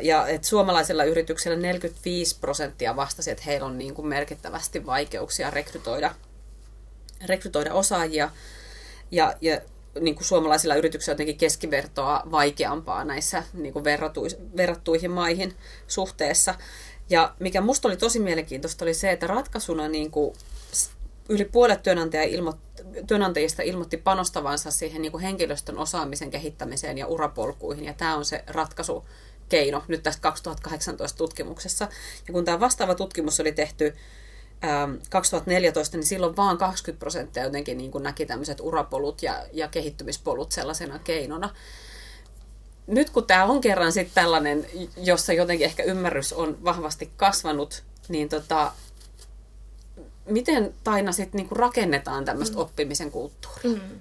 Ja 0.00 0.28
että 0.28 0.48
suomalaisilla 0.48 1.04
yrityksillä 1.04 1.56
45 1.56 2.38
prosenttia 2.40 2.96
vastasi, 2.96 3.30
että 3.30 3.44
heillä 3.46 3.66
on 3.66 3.78
niin 3.78 3.94
kuin 3.94 4.08
merkittävästi 4.08 4.86
vaikeuksia 4.86 5.50
rekrytoida, 5.50 6.14
rekrytoida 7.26 7.74
osaajia. 7.74 8.30
Ja, 9.10 9.34
ja 9.40 9.60
niin 10.00 10.14
kuin 10.14 10.24
suomalaisilla 10.24 10.74
yrityksillä 10.74 11.12
jotenkin 11.12 11.38
keskivertoa 11.38 12.22
vaikeampaa 12.30 13.04
näissä 13.04 13.42
niin 13.52 13.72
kuin 13.72 13.84
verrattuihin 14.56 15.10
maihin 15.10 15.54
suhteessa. 15.86 16.54
Ja 17.10 17.34
mikä 17.40 17.60
musta 17.60 17.88
oli 17.88 17.96
tosi 17.96 18.18
mielenkiintoista 18.18 18.84
oli 18.84 18.94
se, 18.94 19.10
että 19.10 19.26
ratkaisuna 19.26 19.88
niin 19.88 20.10
kuin 20.10 20.36
yli 21.28 21.44
puolet 21.44 21.82
työnantaja 21.82 22.22
ilmo, 22.22 22.54
työnantajista 23.06 23.62
ilmoitti 23.62 23.96
panostavansa 23.96 24.70
siihen 24.70 25.02
niin 25.02 25.12
kuin 25.12 25.22
henkilöstön 25.22 25.78
osaamisen 25.78 26.30
kehittämiseen 26.30 26.98
ja 26.98 27.06
urapolkuihin. 27.06 27.84
Ja 27.84 27.94
tämä 27.94 28.16
on 28.16 28.24
se 28.24 28.44
ratkaisu 28.46 29.04
keino 29.48 29.84
nyt 29.88 30.02
tästä 30.02 30.22
2018 30.22 31.18
tutkimuksessa. 31.18 31.88
Ja 32.26 32.32
kun 32.32 32.44
tämä 32.44 32.60
vastaava 32.60 32.94
tutkimus 32.94 33.40
oli 33.40 33.52
tehty 33.52 33.94
2014, 35.10 35.96
ähm, 35.96 36.00
niin 36.00 36.06
silloin 36.08 36.36
vaan 36.36 36.58
20 36.58 37.00
prosenttia 37.00 37.44
jotenkin 37.44 37.78
niin 37.78 37.90
kuin 37.90 38.04
näki 38.04 38.26
tämmöiset 38.26 38.60
urapolut 38.60 39.22
ja, 39.22 39.46
ja 39.52 39.68
kehittymispolut 39.68 40.52
sellaisena 40.52 40.98
keinona. 40.98 41.50
Nyt 42.86 43.10
kun 43.10 43.26
tämä 43.26 43.44
on 43.44 43.60
kerran 43.60 43.92
sitten 43.92 44.14
tällainen, 44.14 44.66
jossa 44.96 45.32
jotenkin 45.32 45.64
ehkä 45.64 45.82
ymmärrys 45.82 46.32
on 46.32 46.64
vahvasti 46.64 47.10
kasvanut, 47.16 47.82
niin 48.08 48.28
tota, 48.28 48.72
miten 50.26 50.74
Taina 50.84 51.12
sitten 51.12 51.38
niinku 51.38 51.54
rakennetaan 51.54 52.24
tämmöistä 52.24 52.56
mm. 52.56 52.62
oppimisen 52.62 53.10
kulttuuria? 53.10 53.80
Mm. 53.82 54.00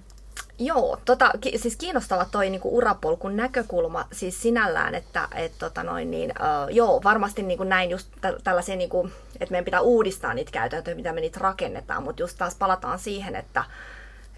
Joo, 0.65 0.97
tota, 1.05 1.31
ki, 1.41 1.57
siis 1.57 1.75
kiinnostava 1.75 2.25
toi 2.25 2.49
niinku 2.49 2.77
urapolkun 2.77 3.35
näkökulma 3.35 4.07
siis 4.11 4.41
sinällään, 4.41 4.95
että 4.95 5.27
et, 5.35 5.51
tota 5.59 5.83
noin, 5.83 6.11
niin, 6.11 6.31
uh, 6.31 6.75
joo, 6.75 7.01
varmasti 7.03 7.43
niinku 7.43 7.63
näin 7.63 7.89
just 7.89 8.07
tä, 8.21 8.33
tällaisia, 8.43 8.75
niinku, 8.75 9.09
että 9.39 9.51
meidän 9.51 9.65
pitää 9.65 9.81
uudistaa 9.81 10.33
niitä 10.33 10.51
käytäntöjä, 10.51 10.95
mitä 10.95 11.13
me 11.13 11.21
niitä 11.21 11.39
rakennetaan, 11.39 12.03
mutta 12.03 12.21
just 12.21 12.37
taas 12.37 12.55
palataan 12.55 12.99
siihen, 12.99 13.35
että 13.35 13.63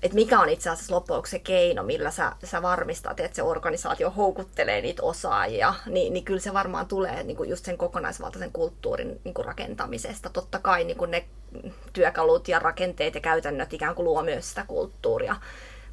et 0.04 0.14
mikä 0.14 0.40
on 0.40 0.50
itse 0.50 0.70
asiassa 0.70 0.96
loppujen 0.96 1.22
se 1.26 1.40
keino, 1.40 1.84
millä 1.84 2.12
sä, 2.12 2.32
sä 2.44 2.62
varmistat, 2.62 3.20
että 3.20 3.36
se 3.36 3.44
organisaatio 3.44 4.10
houkuttelee 4.10 4.82
niitä 4.82 5.04
osaajia, 5.04 5.74
niin, 5.86 6.14
niin 6.14 6.26
kyllä 6.26 6.40
se 6.40 6.54
varmaan 6.54 6.88
tulee 6.88 7.24
niin 7.24 7.38
kuin 7.38 7.50
just 7.50 7.66
sen 7.66 7.78
kokonaisvaltaisen 7.78 8.52
kulttuurin 8.52 9.22
niin 9.24 9.34
kuin 9.34 9.46
rakentamisesta. 9.46 10.30
Totta 10.30 10.60
kai 10.60 10.84
niin 10.84 10.98
kuin 10.98 11.12
ne 11.12 11.26
työkalut 11.94 12.48
ja 12.48 12.60
rakenteet 12.60 13.16
ja 13.16 13.22
käytännöt 13.22 13.74
ikään 13.74 13.96
kuin 13.96 14.06
luo 14.06 14.24
myös 14.24 14.50
sitä 14.50 14.66
kulttuuria. 14.68 15.36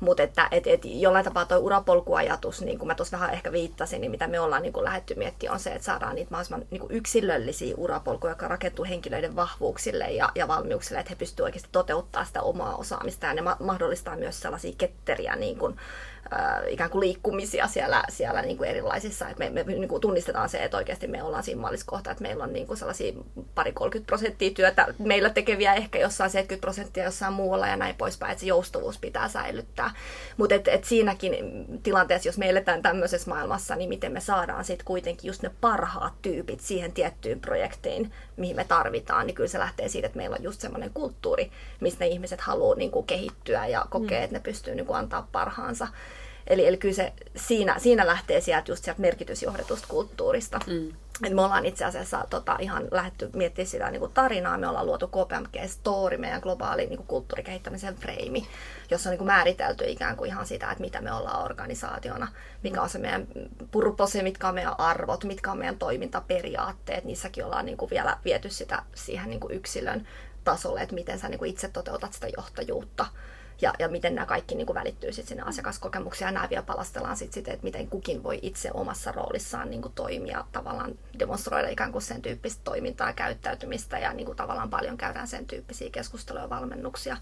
Mutta 0.02 0.22
että 0.22 0.48
et, 0.50 0.66
et 0.66 0.80
jollain 0.84 1.24
tapaa 1.24 1.44
tuo 1.44 1.58
urapolkuajatus, 1.58 2.62
niin 2.62 2.78
kuin 2.78 2.86
mä 2.86 2.94
tuossa 2.94 3.16
vähän 3.16 3.32
ehkä 3.32 3.52
viittasin, 3.52 4.00
niin 4.00 4.10
mitä 4.10 4.26
me 4.26 4.40
ollaan 4.40 4.62
niin 4.62 4.72
kuin 4.72 4.84
lähdetty 4.84 5.14
miettimään, 5.14 5.54
on 5.54 5.60
se, 5.60 5.70
että 5.70 5.84
saadaan 5.84 6.14
niitä 6.14 6.30
mahdollisimman 6.30 6.66
niin 6.70 6.82
yksilöllisiä 6.88 7.74
urapolkuja, 7.76 8.30
jotka 8.30 8.48
rakentuu 8.48 8.84
henkilöiden 8.84 9.36
vahvuuksille 9.36 10.10
ja, 10.10 10.32
ja 10.34 10.48
valmiuksille, 10.48 11.00
että 11.00 11.10
he 11.10 11.16
pystyvät 11.16 11.44
oikeasti 11.44 11.68
toteuttamaan 11.72 12.26
sitä 12.26 12.42
omaa 12.42 12.76
osaamista 12.76 13.26
ja 13.26 13.34
ne 13.34 13.42
mahdollistaa 13.60 14.16
myös 14.16 14.40
sellaisia 14.40 14.72
ketteriä 14.78 15.36
niin 15.36 15.58
kuin, 15.58 15.76
äh, 16.32 16.72
ikään 16.72 16.90
kuin 16.90 17.00
liikkumisia 17.00 17.66
siellä, 17.66 18.02
siellä 18.08 18.42
niin 18.42 18.56
kuin 18.56 18.70
erilaisissa. 18.70 19.28
Et 19.28 19.38
me 19.38 19.50
me 19.50 19.62
niin 19.62 19.88
kuin 19.88 20.00
tunnistetaan 20.00 20.48
se, 20.48 20.64
että 20.64 20.76
oikeasti 20.76 21.06
me 21.06 21.22
ollaan 21.22 21.42
siinä 21.42 21.60
malliskohta, 21.60 22.10
että 22.10 22.22
meillä 22.22 22.44
on 22.44 22.52
niin 22.52 22.66
kuin 22.66 22.76
sellaisia 22.76 23.12
pari 23.54 23.72
30 23.72 24.06
prosenttia 24.06 24.50
työtä 24.50 24.86
meillä 24.98 25.30
tekeviä, 25.30 25.74
ehkä 25.74 25.98
jossain 25.98 26.30
70 26.30 26.60
prosenttia 26.60 27.04
jossain 27.04 27.32
muualla 27.32 27.68
ja 27.68 27.76
näin 27.76 27.94
poispäin, 27.94 28.32
että 28.32 28.40
se 28.40 28.46
joustavuus 28.46 28.98
pitää 28.98 29.28
säilyttää. 29.28 29.91
Mutta 30.36 30.54
et, 30.54 30.68
et 30.68 30.84
siinäkin 30.84 31.34
tilanteessa, 31.82 32.28
jos 32.28 32.38
me 32.38 32.48
eletään 32.48 32.82
tämmöisessä 32.82 33.30
maailmassa, 33.30 33.76
niin 33.76 33.88
miten 33.88 34.12
me 34.12 34.20
saadaan 34.20 34.64
sitten 34.64 34.84
kuitenkin 34.84 35.28
just 35.28 35.42
ne 35.42 35.50
parhaat 35.60 36.12
tyypit 36.22 36.60
siihen 36.60 36.92
tiettyyn 36.92 37.40
projektiin, 37.40 38.12
mihin 38.36 38.56
me 38.56 38.64
tarvitaan, 38.64 39.26
niin 39.26 39.34
kyllä 39.34 39.48
se 39.48 39.58
lähtee 39.58 39.88
siitä, 39.88 40.06
että 40.06 40.16
meillä 40.16 40.36
on 40.38 40.42
just 40.42 40.60
semmoinen 40.60 40.90
kulttuuri, 40.94 41.50
mistä 41.80 42.04
ne 42.04 42.08
ihmiset 42.08 42.40
haluaa 42.40 42.76
niin 42.76 42.90
kuin 42.90 43.06
kehittyä 43.06 43.66
ja 43.66 43.86
kokee, 43.90 44.18
mm. 44.18 44.24
että 44.24 44.36
ne 44.36 44.40
pystyy 44.40 44.74
niin 44.74 44.86
kuin 44.86 44.98
antaa 44.98 45.28
parhaansa. 45.32 45.88
Eli, 46.46 46.66
eli 46.66 46.76
kyllä 46.76 46.94
se 46.94 47.12
siinä, 47.36 47.78
siinä 47.78 48.06
lähtee 48.06 48.40
sieltä 48.40 48.72
just 48.72 48.84
sieltä 48.84 49.00
merkitysjohdetusta 49.00 49.86
kulttuurista. 49.88 50.60
Mm. 50.66 50.92
Et 51.26 51.32
me 51.32 51.42
ollaan 51.42 51.66
itse 51.66 51.84
asiassa 51.84 52.24
tota, 52.30 52.56
ihan 52.60 52.88
lähdetty 52.90 53.30
miettimään 53.34 53.66
sitä 53.66 53.90
niin 53.90 54.00
kuin 54.00 54.12
tarinaa. 54.12 54.58
Me 54.58 54.68
ollaan 54.68 54.86
luotu 54.86 55.08
KPMG 55.08 55.66
Story, 55.66 56.16
meidän 56.16 56.40
globaali 56.40 56.86
niin 56.86 56.96
kuin 56.96 57.06
kulttuurikehittämisen 57.06 57.94
freimi, 57.96 58.46
jossa 58.90 59.08
on 59.08 59.10
niin 59.10 59.18
kuin 59.18 59.26
määritelty 59.26 59.84
ikään 59.86 60.16
kuin 60.16 60.28
ihan 60.28 60.46
sitä, 60.46 60.70
että 60.70 60.84
mitä 60.84 61.00
me 61.00 61.12
ollaan 61.12 61.44
organisaationa, 61.44 62.28
mikä 62.62 62.82
on 62.82 62.88
se 62.88 62.98
meidän 62.98 63.26
purpose, 63.70 64.22
mitkä 64.22 64.48
on 64.48 64.54
meidän 64.54 64.80
arvot, 64.80 65.24
mitkä 65.24 65.52
on 65.52 65.58
meidän 65.58 65.78
toimintaperiaatteet. 65.78 67.04
Niissäkin 67.04 67.44
ollaan 67.44 67.66
niin 67.66 67.76
kuin 67.76 67.90
vielä 67.90 68.16
viety 68.24 68.50
sitä 68.50 68.82
siihen 68.94 69.30
niin 69.30 69.40
kuin 69.40 69.54
yksilön 69.54 70.08
tasolle, 70.44 70.80
että 70.80 70.94
miten 70.94 71.18
sä 71.18 71.28
niin 71.28 71.38
kuin 71.38 71.50
itse 71.50 71.68
toteutat 71.68 72.12
sitä 72.12 72.28
johtajuutta 72.36 73.06
ja, 73.60 73.74
ja 73.78 73.88
miten 73.88 74.14
nämä 74.14 74.26
kaikki 74.26 74.54
niin 74.54 74.66
kuin 74.66 74.74
välittyy 74.74 75.12
sitten 75.12 75.28
sinne 75.28 75.42
asiakaskokemuksiin. 75.42 76.26
Ja 76.26 76.32
nämä 76.32 76.50
vielä 76.50 76.62
palastellaan 76.62 77.16
sitten, 77.16 77.34
sit, 77.34 77.48
että 77.48 77.64
miten 77.64 77.88
kukin 77.88 78.22
voi 78.22 78.38
itse 78.42 78.70
omassa 78.74 79.12
roolissaan 79.12 79.70
niin 79.70 79.82
kuin 79.82 79.94
toimia, 79.94 80.44
tavallaan 80.52 80.98
demonstroida 81.18 81.68
ikään 81.68 81.92
kuin 81.92 82.02
sen 82.02 82.22
tyyppistä 82.22 82.60
toimintaa 82.64 83.12
käyttäytymistä 83.12 83.98
ja 83.98 84.12
niin 84.12 84.26
kuin 84.26 84.36
tavallaan 84.36 84.70
paljon 84.70 84.96
käydään 84.96 85.28
sen 85.28 85.46
tyyppisiä 85.46 85.90
keskusteluja 85.90 86.44
ja 86.44 86.50
valmennuksia. 86.50 87.16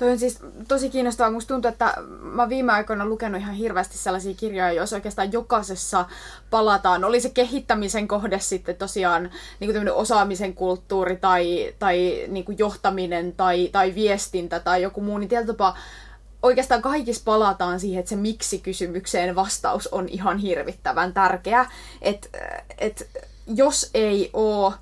Toi 0.00 0.10
on 0.10 0.18
siis 0.18 0.38
tosi 0.68 0.90
kiinnostavaa. 0.90 1.30
Musta 1.30 1.54
tuntuu, 1.54 1.68
että 1.68 1.94
mä 2.20 2.48
viime 2.48 2.72
aikoina 2.72 3.06
lukenut 3.06 3.40
ihan 3.40 3.54
hirveästi 3.54 3.98
sellaisia 3.98 4.34
kirjoja, 4.34 4.72
joissa 4.72 4.96
oikeastaan 4.96 5.32
jokaisessa 5.32 6.04
palataan. 6.50 7.04
Oli 7.04 7.20
se 7.20 7.30
kehittämisen 7.30 8.08
kohde 8.08 8.38
sitten 8.38 8.76
tosiaan 8.76 9.30
niin 9.60 9.72
kuin 9.72 9.92
osaamisen 9.92 10.54
kulttuuri 10.54 11.16
tai, 11.16 11.74
tai 11.78 12.24
niin 12.28 12.44
kuin 12.44 12.58
johtaminen 12.58 13.32
tai, 13.32 13.68
tai 13.72 13.94
viestintä 13.94 14.60
tai 14.60 14.82
joku 14.82 15.00
muu, 15.00 15.18
niin 15.18 15.28
tietyllä 15.28 15.74
oikeastaan 16.42 16.82
kaikissa 16.82 17.22
palataan 17.24 17.80
siihen, 17.80 18.00
että 18.00 18.10
se 18.10 18.16
miksi-kysymykseen 18.16 19.34
vastaus 19.34 19.86
on 19.86 20.08
ihan 20.08 20.38
hirvittävän 20.38 21.12
tärkeä. 21.12 21.66
Että 22.02 22.28
et, 22.78 23.10
jos 23.46 23.90
ei 23.94 24.30
ole 24.32 24.74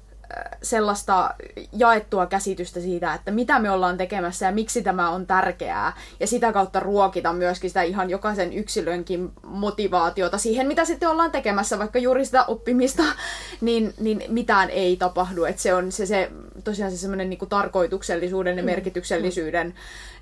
sellaista 0.62 1.34
jaettua 1.72 2.26
käsitystä 2.26 2.80
siitä, 2.80 3.14
että 3.14 3.30
mitä 3.30 3.58
me 3.58 3.70
ollaan 3.70 3.96
tekemässä 3.96 4.46
ja 4.46 4.52
miksi 4.52 4.82
tämä 4.82 5.10
on 5.10 5.26
tärkeää. 5.26 5.92
Ja 6.20 6.26
sitä 6.26 6.52
kautta 6.52 6.80
ruokita 6.80 7.32
myöskin 7.32 7.70
sitä 7.70 7.82
ihan 7.82 8.10
jokaisen 8.10 8.52
yksilönkin 8.52 9.32
motivaatiota 9.42 10.38
siihen, 10.38 10.66
mitä 10.66 10.84
sitten 10.84 11.08
ollaan 11.08 11.30
tekemässä, 11.30 11.78
vaikka 11.78 11.98
juuri 11.98 12.24
sitä 12.24 12.44
oppimista, 12.44 13.02
niin, 13.60 13.94
niin 14.00 14.22
mitään 14.28 14.70
ei 14.70 14.96
tapahdu. 14.96 15.44
Että 15.44 15.62
se 15.62 15.74
on 15.74 15.92
se, 15.92 16.06
se 16.06 16.30
tosiaan 16.64 16.90
se 16.90 16.96
semmoinen 16.96 17.30
niin 17.30 17.48
tarkoituksellisuuden 17.48 18.56
ja 18.56 18.62
mm. 18.62 18.66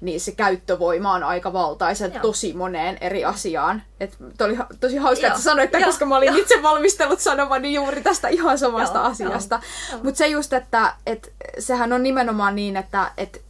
Niin 0.01 0.21
se 0.21 0.33
käyttövoima 0.33 1.13
on 1.13 1.23
aika 1.23 1.53
valtaisa 1.53 2.09
tosi 2.09 2.53
moneen 2.53 2.99
eri 3.01 3.25
asiaan. 3.25 3.83
Et 4.01 4.17
oli 4.41 4.59
tosi 4.81 4.97
hauska, 4.97 5.27
että 5.27 5.41
sanoit, 5.41 5.75
että 5.75 5.87
koska 5.87 6.07
mä 6.07 6.17
olin 6.17 6.27
Joo. 6.27 6.37
itse 6.37 6.63
valmistellut 6.63 7.21
sanomani 7.21 7.75
juuri 7.75 8.03
tästä 8.03 8.29
ihan 8.29 8.59
samasta 8.59 8.99
Joo. 8.99 9.07
asiasta. 9.07 9.61
Mutta 10.03 10.19
se 10.19 10.27
just, 10.27 10.53
että 10.53 10.95
et, 11.07 11.33
sehän 11.59 11.93
on 11.93 12.03
nimenomaan 12.03 12.57
niin, 12.57 12.77
että 12.77 13.13
et, 13.17 13.45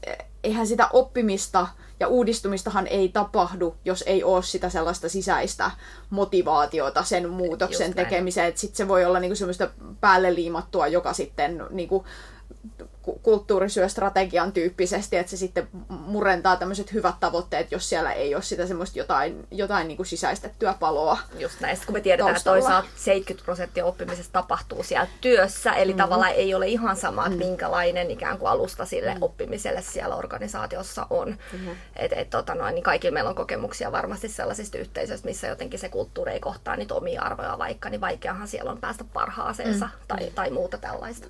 eihän 0.44 0.66
sitä 0.66 0.88
oppimista 0.92 1.66
ja 2.00 2.08
uudistumistahan 2.08 2.86
ei 2.86 3.08
tapahdu, 3.08 3.76
jos 3.84 4.04
ei 4.06 4.24
ole 4.24 4.42
sitä 4.42 4.68
sellaista 4.68 5.08
sisäistä 5.08 5.70
motivaatiota 6.10 7.04
sen 7.04 7.30
muutoksen 7.30 7.94
tekemiseen. 7.94 8.52
Sitten 8.54 8.76
se 8.76 8.88
voi 8.88 9.04
olla 9.04 9.20
niinku 9.20 9.36
semmoista 9.36 9.70
päälle 10.00 10.34
liimattua, 10.34 10.86
joka 10.86 11.12
sitten 11.12 11.64
niinku 11.70 12.04
kulttuurisyöstrategian 13.22 14.52
tyyppisesti, 14.52 15.16
että 15.16 15.30
se 15.30 15.36
sitten 15.36 15.68
murentaa 15.88 16.56
tämmöiset 16.56 16.92
hyvät 16.92 17.14
tavoitteet, 17.20 17.72
jos 17.72 17.88
siellä 17.88 18.12
ei 18.12 18.34
ole 18.34 18.42
sitä 18.42 18.66
semmoista 18.66 18.98
jotain, 18.98 19.46
jotain 19.50 19.88
niin 19.88 19.96
kuin 19.96 20.06
sisäistettyä 20.06 20.74
paloa. 20.80 21.18
Just 21.38 21.60
näistä, 21.60 21.86
kun 21.86 21.94
me 21.94 22.00
tiedetään, 22.00 22.34
taustalla. 22.34 22.58
että 22.58 22.66
toisaalta 22.68 22.88
70 22.96 23.44
prosenttia 23.44 23.84
oppimisesta 23.84 24.32
tapahtuu 24.32 24.82
siellä 24.82 25.06
työssä, 25.20 25.72
eli 25.72 25.92
mm-hmm. 25.92 26.02
tavallaan 26.02 26.32
ei 26.32 26.54
ole 26.54 26.68
ihan 26.68 26.96
sama, 26.96 27.26
että 27.26 27.36
mm-hmm. 27.36 27.48
minkälainen 27.48 28.10
ikään 28.10 28.38
kuin 28.38 28.50
alusta 28.50 28.84
sille 28.84 29.10
mm-hmm. 29.10 29.22
oppimiselle 29.22 29.82
siellä 29.82 30.16
organisaatiossa 30.16 31.06
on. 31.10 31.28
Mm-hmm. 31.52 31.76
Et, 31.96 32.12
et, 32.12 32.30
tota 32.30 32.54
noin, 32.54 32.74
niin 32.74 32.82
kaikilla 32.82 33.14
meillä 33.14 33.30
on 33.30 33.36
kokemuksia 33.36 33.92
varmasti 33.92 34.28
sellaisista 34.28 34.78
yhteisöistä, 34.78 35.28
missä 35.28 35.46
jotenkin 35.46 35.78
se 35.78 35.88
kulttuuri 35.88 36.32
ei 36.32 36.40
kohtaa 36.40 36.76
niitä 36.76 36.94
omia 36.94 37.22
arvoja 37.22 37.58
vaikka, 37.58 37.90
niin 37.90 38.00
vaikeahan 38.00 38.48
siellä 38.48 38.70
on 38.70 38.78
päästä 38.78 39.04
parhaaseensa 39.12 39.86
mm-hmm. 39.86 40.06
tai, 40.08 40.30
tai 40.34 40.50
muuta 40.50 40.78
tällaista. 40.78 41.28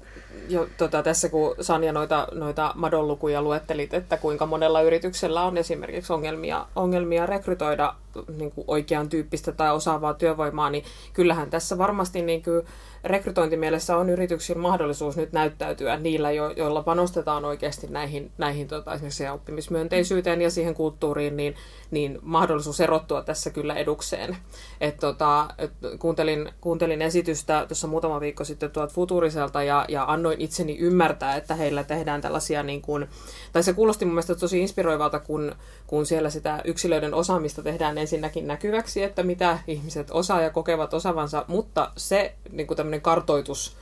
Jo, 0.48 0.68
tota, 0.76 1.02
tässä 1.02 1.25
kun 1.28 1.54
Sanja 1.60 1.92
noita, 1.92 2.28
noita 2.32 2.72
madonlukuja 2.74 3.42
luettelit, 3.42 3.94
että 3.94 4.16
kuinka 4.16 4.46
monella 4.46 4.82
yrityksellä 4.82 5.42
on 5.42 5.58
esimerkiksi 5.58 6.12
ongelmia, 6.12 6.66
ongelmia 6.76 7.26
rekrytoida 7.26 7.94
niin 8.36 8.50
kuin 8.50 8.64
oikean 8.68 9.08
tyyppistä 9.08 9.52
tai 9.52 9.74
osaavaa 9.74 10.14
työvoimaa, 10.14 10.70
niin 10.70 10.84
kyllähän 11.12 11.50
tässä 11.50 11.78
varmasti 11.78 12.22
niin 12.22 12.42
kuin 12.42 12.62
rekrytointimielessä 13.06 13.96
on 13.96 14.10
yrityksillä 14.10 14.62
mahdollisuus 14.62 15.16
nyt 15.16 15.32
näyttäytyä 15.32 15.96
niillä, 15.96 16.30
jo, 16.30 16.50
joilla 16.50 16.82
panostetaan 16.82 17.44
oikeasti 17.44 17.86
näihin, 17.86 18.30
näihin 18.38 18.68
tota, 18.68 18.94
esimerkiksi 18.94 19.28
oppimismyönteisyyteen 19.28 20.42
ja 20.42 20.50
siihen 20.50 20.74
kulttuuriin, 20.74 21.36
niin, 21.36 21.54
niin 21.90 22.18
mahdollisuus 22.22 22.80
erottua 22.80 23.22
tässä 23.22 23.50
kyllä 23.50 23.74
edukseen. 23.74 24.36
Et, 24.80 24.96
tota, 24.96 25.48
et 25.58 25.72
kuuntelin, 25.98 26.52
kuuntelin 26.60 27.02
esitystä 27.02 27.64
tuossa 27.68 27.86
muutama 27.86 28.20
viikko 28.20 28.44
sitten 28.44 28.70
tuolta 28.70 28.94
Futuriselta 28.94 29.62
ja, 29.62 29.84
ja 29.88 30.04
annoin 30.08 30.40
itseni 30.40 30.78
ymmärtää, 30.78 31.36
että 31.36 31.54
heillä 31.54 31.84
tehdään 31.84 32.20
tällaisia, 32.20 32.62
niin 32.62 32.82
kuin, 32.82 33.06
tai 33.52 33.62
se 33.62 33.72
kuulosti 33.72 34.04
mun 34.04 34.14
mielestä 34.14 34.34
tosi 34.34 34.60
inspiroivalta, 34.60 35.20
kun, 35.20 35.54
kun 35.86 36.06
siellä 36.06 36.30
sitä 36.30 36.60
yksilöiden 36.64 37.14
osaamista 37.14 37.62
tehdään 37.62 37.98
ensinnäkin 38.06 38.46
näkyväksi, 38.46 39.02
että 39.02 39.22
mitä 39.22 39.58
ihmiset 39.66 40.10
osaa 40.10 40.42
ja 40.42 40.50
kokevat 40.50 40.94
osavansa, 40.94 41.44
mutta 41.48 41.90
se 41.96 42.34
niin 42.52 42.66
kuin 42.66 42.76
tämmöinen 42.76 43.00
kartoitus, 43.00 43.76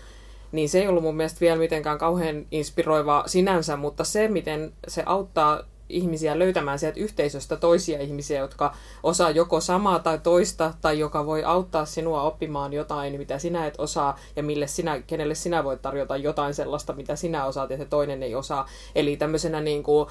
niin 0.52 0.68
se 0.68 0.80
ei 0.80 0.88
ollut 0.88 1.02
mun 1.02 1.16
mielestä 1.16 1.40
vielä 1.40 1.58
mitenkään 1.58 1.98
kauhean 1.98 2.46
inspiroiva 2.50 3.22
sinänsä, 3.26 3.76
mutta 3.76 4.04
se, 4.04 4.28
miten 4.28 4.72
se 4.88 5.02
auttaa 5.06 5.60
ihmisiä 5.88 6.38
löytämään 6.38 6.78
sieltä 6.78 7.00
yhteisöstä 7.00 7.56
toisia 7.56 8.00
ihmisiä, 8.00 8.40
jotka 8.40 8.74
osaa 9.02 9.30
joko 9.30 9.60
samaa 9.60 9.98
tai 9.98 10.18
toista, 10.18 10.74
tai 10.80 10.98
joka 10.98 11.26
voi 11.26 11.44
auttaa 11.44 11.84
sinua 11.84 12.22
oppimaan 12.22 12.72
jotain, 12.72 13.18
mitä 13.18 13.38
sinä 13.38 13.66
et 13.66 13.74
osaa, 13.78 14.18
ja 14.36 14.42
mille 14.42 14.66
sinä, 14.66 15.00
kenelle 15.00 15.34
sinä 15.34 15.64
voit 15.64 15.82
tarjota 15.82 16.16
jotain 16.16 16.54
sellaista, 16.54 16.92
mitä 16.92 17.16
sinä 17.16 17.44
osaat, 17.44 17.70
ja 17.70 17.76
se 17.76 17.84
toinen 17.84 18.22
ei 18.22 18.34
osaa. 18.34 18.68
Eli 18.94 19.16
tämmöisenä 19.16 19.60
niin 19.60 19.82
kuin, 19.82 20.08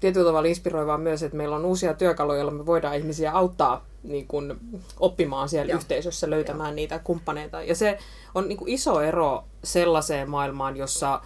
tietyllä 0.00 0.26
tavalla 0.26 0.48
inspiroivaa 0.48 0.98
myös, 0.98 1.22
että 1.22 1.36
meillä 1.36 1.56
on 1.56 1.64
uusia 1.64 1.94
työkaluja, 1.94 2.36
joilla 2.36 2.52
me 2.52 2.66
voidaan 2.66 2.96
ihmisiä 2.96 3.32
auttaa 3.32 3.86
niin 4.02 4.26
kuin, 4.26 4.56
oppimaan 5.00 5.48
siellä 5.48 5.70
Joo. 5.70 5.78
yhteisössä, 5.78 6.30
löytämään 6.30 6.70
Joo. 6.70 6.74
niitä 6.74 6.98
kumppaneita. 6.98 7.62
Ja 7.62 7.74
se 7.74 7.98
on 8.34 8.48
niin 8.48 8.58
kuin 8.58 8.68
iso 8.68 9.00
ero 9.00 9.44
sellaiseen 9.64 10.30
maailmaan, 10.30 10.76
jossa 10.76 11.20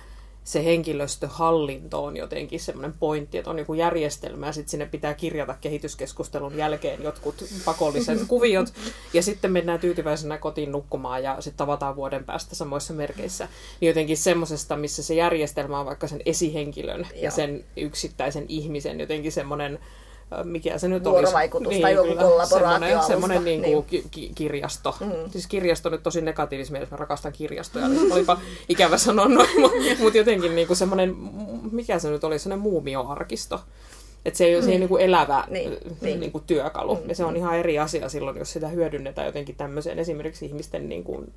se 0.46 0.64
henkilöstöhallinto 0.64 2.04
on 2.04 2.16
jotenkin 2.16 2.60
semmoinen 2.60 2.92
pointti, 2.92 3.38
että 3.38 3.50
on 3.50 3.58
joku 3.58 3.74
järjestelmä 3.74 4.46
ja 4.46 4.52
sitten 4.52 4.70
sinne 4.70 4.86
pitää 4.86 5.14
kirjata 5.14 5.54
kehityskeskustelun 5.60 6.56
jälkeen 6.56 7.02
jotkut 7.02 7.44
pakolliset 7.64 8.18
kuviot 8.28 8.72
ja 9.12 9.22
sitten 9.22 9.52
mennään 9.52 9.80
tyytyväisenä 9.80 10.38
kotiin 10.38 10.72
nukkumaan 10.72 11.22
ja 11.22 11.36
sitten 11.40 11.56
tavataan 11.56 11.96
vuoden 11.96 12.24
päästä 12.24 12.54
samoissa 12.54 12.94
merkeissä. 12.94 13.48
Niin 13.80 13.88
jotenkin 13.88 14.16
semmoisesta, 14.16 14.76
missä 14.76 15.02
se 15.02 15.14
järjestelmä 15.14 15.80
on 15.80 15.86
vaikka 15.86 16.08
sen 16.08 16.22
esihenkilön 16.26 17.00
Joo. 17.00 17.22
ja 17.22 17.30
sen 17.30 17.64
yksittäisen 17.76 18.44
ihmisen 18.48 19.00
jotenkin 19.00 19.32
semmoinen 19.32 19.78
mikä 20.44 20.78
se 20.78 20.88
nyt 20.88 21.06
olisi. 21.06 21.34
Niin, 21.68 21.82
tai 21.82 21.94
joku 21.94 22.14
kollaboraatio 22.14 23.02
Semmoinen 23.02 23.44
niin 23.44 23.62
kuin 23.62 23.86
niin. 23.90 24.10
Ki- 24.10 24.32
kirjasto. 24.34 24.96
Mm. 25.00 25.30
Siis 25.30 25.46
kirjasto 25.46 25.88
nyt 25.88 26.02
tosi 26.02 26.20
negatiivisessa 26.20 26.72
mielessä, 26.72 26.94
mä 26.94 26.98
rakastan 26.98 27.32
kirjastoja, 27.32 27.88
niin 27.88 28.12
olipa 28.12 28.40
ikävä 28.68 28.98
sanoa 28.98 29.28
noin, 29.28 29.60
mutta 29.60 29.78
mut 30.02 30.14
jotenkin 30.14 30.56
niin 30.56 30.66
kuin 30.66 30.76
semmoinen, 30.76 31.16
mikä 31.72 31.98
se 31.98 32.10
nyt 32.10 32.24
oli, 32.24 32.38
semmoinen 32.38 32.62
muumioarkisto. 32.62 33.60
Että 34.26 34.38
se 34.38 34.44
ei 34.44 34.56
ole 34.56 34.64
niin. 34.66 34.80
niin 34.80 34.88
kuin 34.88 35.02
elävä 35.02 35.44
niin. 35.48 35.76
Niin. 36.00 36.20
Niin 36.20 36.32
kuin 36.32 36.44
työkalu. 36.46 36.94
Mm. 36.94 37.08
Ja 37.08 37.14
se 37.14 37.24
on 37.24 37.36
ihan 37.36 37.56
eri 37.56 37.78
asia 37.78 38.08
silloin, 38.08 38.38
jos 38.38 38.52
sitä 38.52 38.68
hyödynnetään 38.68 39.26
jotenkin 39.26 39.56
tämmöiseen 39.56 39.98
esimerkiksi 39.98 40.46
ihmisten 40.46 40.88
niin 40.88 41.04
kuin 41.04 41.32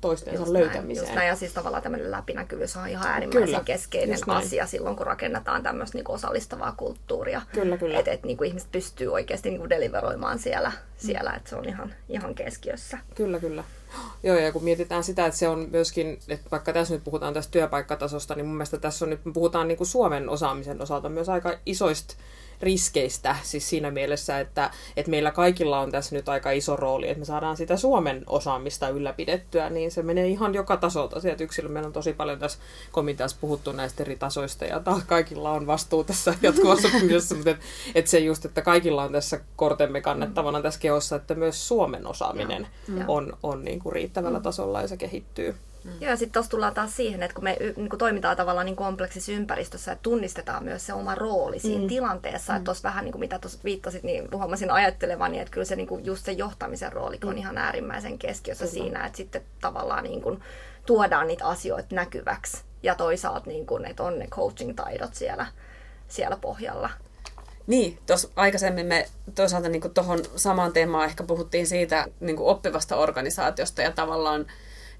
toistensa 0.00 0.40
just 0.40 0.52
löytämiseen. 0.52 0.86
Näin, 0.86 0.98
just 0.98 1.14
näin. 1.14 1.28
Ja 1.28 1.36
siis 1.36 1.52
tavallaan 1.52 1.82
tämmöinen 1.82 2.10
läpinäkyvyys 2.10 2.76
on 2.76 2.88
ihan 2.88 3.06
äärimmäisen 3.06 3.46
kyllä. 3.46 3.60
keskeinen 3.64 4.18
asia 4.26 4.66
silloin, 4.66 4.96
kun 4.96 5.06
rakennetaan 5.06 5.62
tämmöistä 5.62 5.98
niin 5.98 6.04
kuin 6.04 6.14
osallistavaa 6.14 6.74
kulttuuria. 6.76 7.42
Kyllä, 7.52 7.76
kyllä. 7.76 7.98
Että 7.98 8.10
et, 8.10 8.24
niin 8.24 8.36
kuin 8.36 8.48
ihmiset 8.48 8.72
pystyy 8.72 9.12
oikeasti 9.12 9.50
niin 9.50 9.60
kuin 9.60 9.70
deliveroimaan 9.70 10.38
siellä, 10.38 10.68
mm. 10.68 10.76
siellä 10.96 11.32
että 11.32 11.50
se 11.50 11.56
on 11.56 11.68
ihan, 11.68 11.94
ihan 12.08 12.34
keskiössä. 12.34 12.98
Kyllä, 13.14 13.40
kyllä. 13.40 13.64
Joo, 14.22 14.36
ja 14.36 14.52
kun 14.52 14.64
mietitään 14.64 15.04
sitä, 15.04 15.26
että 15.26 15.38
se 15.38 15.48
on 15.48 15.68
myöskin, 15.70 16.18
että 16.28 16.50
vaikka 16.50 16.72
tässä 16.72 16.94
nyt 16.94 17.04
puhutaan 17.04 17.34
tästä 17.34 17.50
työpaikkatasosta, 17.50 18.34
niin 18.34 18.46
mun 18.46 18.54
mielestä 18.56 18.78
tässä 18.78 19.04
on 19.04 19.10
nyt, 19.10 19.20
puhutaan 19.32 19.68
niin 19.68 19.78
kuin 19.78 19.88
Suomen 19.88 20.28
osaamisen 20.28 20.82
osalta 20.82 21.08
myös 21.08 21.28
aika 21.28 21.58
isoista 21.66 22.14
riskeistä, 22.64 23.36
siis 23.42 23.68
siinä 23.68 23.90
mielessä, 23.90 24.40
että, 24.40 24.70
että 24.96 25.10
meillä 25.10 25.30
kaikilla 25.30 25.80
on 25.80 25.90
tässä 25.90 26.16
nyt 26.16 26.28
aika 26.28 26.50
iso 26.50 26.76
rooli, 26.76 27.08
että 27.08 27.18
me 27.18 27.24
saadaan 27.24 27.56
sitä 27.56 27.76
Suomen 27.76 28.22
osaamista 28.26 28.88
ylläpidettyä, 28.88 29.70
niin 29.70 29.90
se 29.90 30.02
menee 30.02 30.28
ihan 30.28 30.54
joka 30.54 30.76
tasolta. 30.76 31.20
Sieltä 31.20 31.44
yksilö, 31.44 31.68
meillä 31.68 31.86
on 31.86 31.92
tosi 31.92 32.12
paljon 32.12 32.38
tässä 32.38 32.58
komiteassa 32.92 33.36
puhuttu 33.40 33.72
näistä 33.72 34.02
eri 34.02 34.16
tasoista, 34.16 34.64
ja 34.64 34.82
kaikilla 35.06 35.50
on 35.50 35.66
vastuu 35.66 36.04
tässä 36.04 36.34
jatkuvassa 36.42 36.88
oppimisessa, 36.88 37.34
mutta 37.34 37.50
että 37.50 37.64
et 37.94 38.06
se 38.06 38.18
just, 38.18 38.44
että 38.44 38.62
kaikilla 38.62 39.02
on 39.02 39.12
tässä 39.12 39.40
kortemme 39.56 40.00
kannettavana 40.00 40.62
tässä 40.62 40.80
keossa, 40.80 41.16
että 41.16 41.34
myös 41.34 41.68
Suomen 41.68 42.06
osaaminen 42.06 42.66
on, 43.08 43.36
on 43.42 43.64
niin 43.64 43.78
kuin 43.78 43.92
riittävällä 43.92 44.40
tasolla 44.40 44.82
ja 44.82 44.88
se 44.88 44.96
kehittyy. 44.96 45.54
Mm. 45.84 45.90
Joo, 46.00 46.10
ja 46.10 46.16
sitten 46.16 46.32
tuossa 46.32 46.50
tullaan 46.50 46.74
taas 46.74 46.96
siihen, 46.96 47.22
että 47.22 47.34
kun 47.34 47.44
me 47.44 47.56
niin 47.76 47.88
kun 47.88 47.98
toimitaan 47.98 48.36
tavallaan 48.36 48.66
niin 48.66 48.76
kompleksissa 48.76 49.32
ympäristössä, 49.32 49.92
että 49.92 50.02
tunnistetaan 50.02 50.64
myös 50.64 50.86
se 50.86 50.92
oma 50.92 51.14
rooli 51.14 51.58
siinä 51.58 51.82
mm. 51.82 51.88
tilanteessa. 51.88 52.52
Mm. 52.52 52.56
Että 52.56 52.64
tuossa 52.64 52.88
vähän 52.88 53.04
niin 53.04 53.12
kuin 53.12 53.20
mitä 53.20 53.38
tuossa 53.38 53.58
viittasit, 53.64 54.02
niin 54.02 54.28
huomasin 54.32 54.70
ajattelevani, 54.70 55.40
että 55.40 55.50
kyllä 55.50 55.64
se 55.64 55.76
niin 55.76 55.86
kuin 55.86 56.04
just 56.04 56.24
se 56.24 56.32
johtamisen 56.32 56.92
rooli 56.92 57.18
mm. 57.22 57.28
on 57.28 57.38
ihan 57.38 57.58
äärimmäisen 57.58 58.18
keskiössä 58.18 58.64
kyllä. 58.64 58.82
siinä, 58.82 59.06
että 59.06 59.16
sitten 59.16 59.42
tavallaan 59.60 60.04
niin 60.04 60.22
kuin 60.22 60.42
tuodaan 60.86 61.26
niitä 61.26 61.46
asioita 61.46 61.94
näkyväksi. 61.94 62.62
Ja 62.82 62.94
toisaalta, 62.94 63.50
niin 63.50 63.66
kuin, 63.66 63.84
että 63.84 64.02
on 64.02 64.18
ne 64.18 64.26
coaching-taidot 64.26 65.14
siellä, 65.14 65.46
siellä 66.08 66.36
pohjalla. 66.36 66.90
Niin, 67.66 67.98
tuossa 68.06 68.28
aikaisemmin 68.36 68.86
me 68.86 69.08
toisaalta 69.34 69.68
niin 69.68 69.94
tuohon 69.94 70.18
samaan 70.36 70.72
teemaan 70.72 71.04
ehkä 71.04 71.24
puhuttiin 71.24 71.66
siitä 71.66 72.06
niin 72.20 72.38
oppivasta 72.38 72.96
organisaatiosta 72.96 73.82
ja 73.82 73.92
tavallaan 73.92 74.46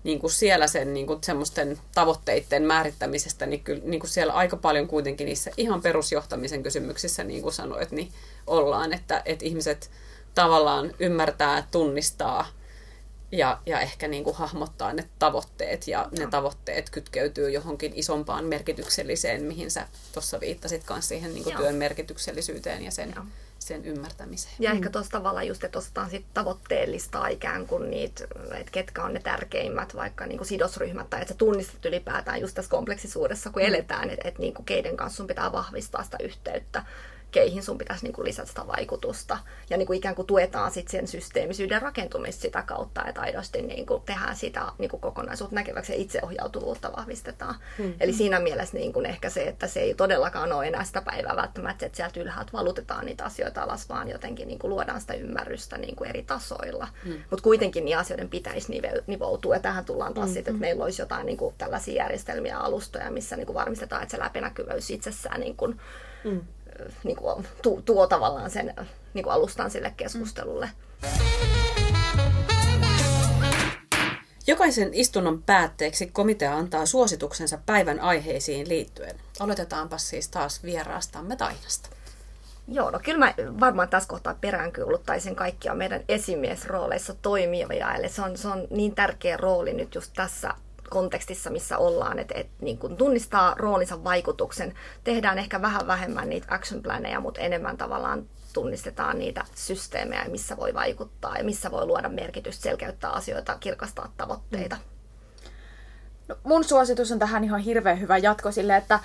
niin 0.04 0.18
kuin 0.18 0.30
siellä 0.30 0.66
sen 0.66 0.94
niin 0.94 1.06
kuin 1.06 1.18
semmoisten 1.24 1.78
tavoitteiden 1.94 2.62
määrittämisestä, 2.62 3.46
niin, 3.46 3.60
kyllä, 3.64 3.82
niin 3.84 4.00
kuin 4.00 4.10
siellä 4.10 4.32
aika 4.32 4.56
paljon 4.56 4.88
kuitenkin 4.88 5.24
niissä 5.24 5.50
ihan 5.56 5.82
perusjohtamisen 5.82 6.62
kysymyksissä, 6.62 7.24
niin 7.24 7.42
kuin 7.42 7.52
sanoit, 7.52 7.90
niin 7.90 8.12
ollaan, 8.46 8.92
että, 8.92 9.22
että 9.24 9.44
ihmiset 9.44 9.90
tavallaan 10.34 10.94
ymmärtää, 10.98 11.66
tunnistaa 11.70 12.46
ja, 13.32 13.60
ja 13.66 13.80
ehkä 13.80 14.08
niin 14.08 14.24
kuin 14.24 14.36
hahmottaa 14.36 14.92
ne 14.92 15.08
tavoitteet 15.18 15.88
ja 15.88 16.08
ne 16.18 16.26
tavoitteet 16.26 16.90
kytkeytyy 16.90 17.50
johonkin 17.50 17.92
isompaan 17.94 18.44
merkitykselliseen, 18.44 19.42
mihin 19.42 19.70
sä 19.70 19.88
tuossa 20.12 20.40
viittasit 20.40 20.82
myös 20.90 21.08
siihen 21.08 21.34
niin 21.34 21.44
kuin 21.44 21.56
työn 21.56 21.74
merkityksellisyyteen 21.74 22.84
ja 22.84 22.90
sen, 22.90 23.14
sen 23.66 23.84
ymmärtämiseen. 23.84 24.54
Ja 24.58 24.70
mm. 24.70 24.76
ehkä 24.76 24.90
tuossa 24.90 25.12
tavallaan 25.12 25.46
just, 25.46 25.64
että 25.64 25.78
osataan 25.78 26.10
sit 26.10 26.24
tavoitteellistaa 26.34 27.28
ikään 27.28 27.66
kuin 27.66 27.90
niitä, 27.90 28.24
että 28.54 28.72
ketkä 28.72 29.04
on 29.04 29.14
ne 29.14 29.20
tärkeimmät 29.20 29.96
vaikka 29.96 30.26
niin 30.26 30.38
kuin 30.38 30.48
sidosryhmät, 30.48 31.10
tai 31.10 31.20
että 31.20 31.34
sä 31.34 31.38
tunnistat 31.38 31.84
ylipäätään 31.84 32.40
just 32.40 32.54
tässä 32.54 32.70
kompleksisuudessa, 32.70 33.50
kun 33.50 33.62
mm. 33.62 33.68
eletään, 33.68 34.10
että, 34.10 34.28
että 34.28 34.40
niin 34.40 34.54
kuin 34.54 34.66
keiden 34.66 34.96
kanssa 34.96 35.16
sun 35.16 35.26
pitää 35.26 35.52
vahvistaa 35.52 36.02
sitä 36.02 36.16
yhteyttä 36.22 36.84
keihin 37.34 37.62
sun 37.62 37.78
pitäisi 37.78 38.04
niin 38.04 38.12
kuin 38.12 38.24
lisätä 38.24 38.48
sitä 38.48 38.66
vaikutusta. 38.66 39.38
Ja 39.70 39.76
niin 39.76 39.86
kuin 39.86 39.96
ikään 39.96 40.14
kuin 40.14 40.26
tuetaan 40.26 40.70
sit 40.70 40.88
sen 40.88 41.08
systeemisyyden 41.08 41.82
rakentumista 41.82 42.42
sitä 42.42 42.62
kautta, 42.62 43.04
että 43.04 43.20
aidosti 43.20 43.62
niin 43.62 43.86
kuin 43.86 44.02
tehdään 44.02 44.36
sitä 44.36 44.62
niin 44.78 44.90
kuin 44.90 45.00
kokonaisuutta 45.00 45.54
näkeväksi 45.54 45.92
ja 45.92 45.98
itseohjautuvuutta 45.98 46.92
vahvistetaan. 46.96 47.54
Hmm. 47.78 47.94
Eli 48.00 48.12
siinä 48.12 48.40
mielessä 48.40 48.76
niin 48.76 48.92
kuin 48.92 49.06
ehkä 49.06 49.30
se, 49.30 49.42
että 49.42 49.66
se 49.66 49.80
ei 49.80 49.94
todellakaan 49.94 50.52
ole 50.52 50.66
enää 50.66 50.84
sitä 50.84 51.02
päivää 51.02 51.36
välttämättä, 51.36 51.86
että 51.86 51.96
sieltä 51.96 52.20
ylhäältä 52.20 52.52
valutetaan 52.52 53.06
niitä 53.06 53.24
asioita 53.24 53.62
alas, 53.62 53.88
vaan 53.88 54.10
jotenkin 54.10 54.48
niin 54.48 54.58
kuin 54.58 54.70
luodaan 54.70 55.00
sitä 55.00 55.14
ymmärrystä 55.14 55.78
niin 55.78 55.96
kuin 55.96 56.10
eri 56.10 56.22
tasoilla. 56.22 56.88
Hmm. 57.04 57.18
Mutta 57.30 57.42
kuitenkin 57.42 57.84
niin 57.84 57.98
asioiden 57.98 58.28
pitäisi 58.28 58.80
nivoutua. 59.06 59.54
Ja 59.54 59.60
tähän 59.60 59.84
tullaan 59.84 60.14
taas 60.14 60.26
hmm. 60.26 60.34
sitten, 60.34 60.54
että 60.54 60.60
meillä 60.60 60.84
olisi 60.84 61.02
jotain 61.02 61.26
niin 61.26 61.36
kuin 61.36 61.54
tällaisia 61.58 61.94
järjestelmiä 61.94 62.58
alustoja, 62.58 63.10
missä 63.10 63.36
niin 63.36 63.46
kuin 63.46 63.54
varmistetaan, 63.54 64.02
että 64.02 64.16
se 64.16 64.22
läpinäkyvyys 64.22 64.90
itsessään 64.90 65.40
niin 65.40 65.56
kuin, 65.56 65.80
hmm 66.24 66.40
niin 67.04 67.16
kuin, 67.16 67.46
tuo, 67.62 67.80
tuo 67.80 68.06
tavallaan 68.06 68.50
sen 68.50 68.74
niin 69.14 69.24
kuin 69.24 69.32
alustan 69.32 69.70
sille 69.70 69.94
keskustelulle. 69.96 70.70
Jokaisen 74.46 74.94
istunnon 74.94 75.42
päätteeksi 75.42 76.06
komitea 76.06 76.56
antaa 76.56 76.86
suosituksensa 76.86 77.58
päivän 77.66 78.00
aiheisiin 78.00 78.68
liittyen. 78.68 79.16
Aloitetaanpa 79.40 79.98
siis 79.98 80.28
taas 80.28 80.62
vieraastamme 80.62 81.36
Tainasta. 81.36 81.88
Joo, 82.68 82.90
no 82.90 83.00
kyllä 83.04 83.18
mä 83.18 83.34
varmaan 83.60 83.88
tässä 83.88 84.08
kohtaa 84.08 84.34
peräänkyuluttaisin 84.40 85.36
kaikkia 85.36 85.74
meidän 85.74 86.00
esimiesrooleissa 86.08 87.14
toimivia. 87.22 87.94
Eli 87.94 88.08
se 88.08 88.22
on, 88.22 88.38
se 88.38 88.48
on 88.48 88.66
niin 88.70 88.94
tärkeä 88.94 89.36
rooli 89.36 89.72
nyt 89.72 89.94
just 89.94 90.12
tässä 90.16 90.54
kontekstissa, 90.94 91.50
missä 91.50 91.78
ollaan, 91.78 92.18
että, 92.18 92.34
että 92.36 92.52
niin 92.60 92.78
tunnistaa 92.98 93.54
roolinsa 93.58 94.04
vaikutuksen. 94.04 94.74
Tehdään 95.04 95.38
ehkä 95.38 95.62
vähän 95.62 95.86
vähemmän 95.86 96.28
niitä 96.28 96.46
action 96.50 96.82
planeja, 96.82 97.20
mutta 97.20 97.40
enemmän 97.40 97.76
tavallaan 97.76 98.26
tunnistetaan 98.52 99.18
niitä 99.18 99.44
systeemejä, 99.54 100.24
missä 100.28 100.56
voi 100.56 100.74
vaikuttaa 100.74 101.38
ja 101.38 101.44
missä 101.44 101.70
voi 101.70 101.86
luoda 101.86 102.08
merkitystä, 102.08 102.62
selkeyttää 102.62 103.10
asioita, 103.10 103.58
kirkastaa 103.60 104.12
tavoitteita. 104.16 104.76
Mm. 104.76 104.94
No, 106.28 106.36
mun 106.44 106.64
suositus 106.64 107.12
on 107.12 107.18
tähän 107.18 107.44
ihan 107.44 107.60
hirveän 107.60 108.00
hyvä 108.00 108.18
jatko 108.18 108.52
sille, 108.52 108.76
että 108.76 109.00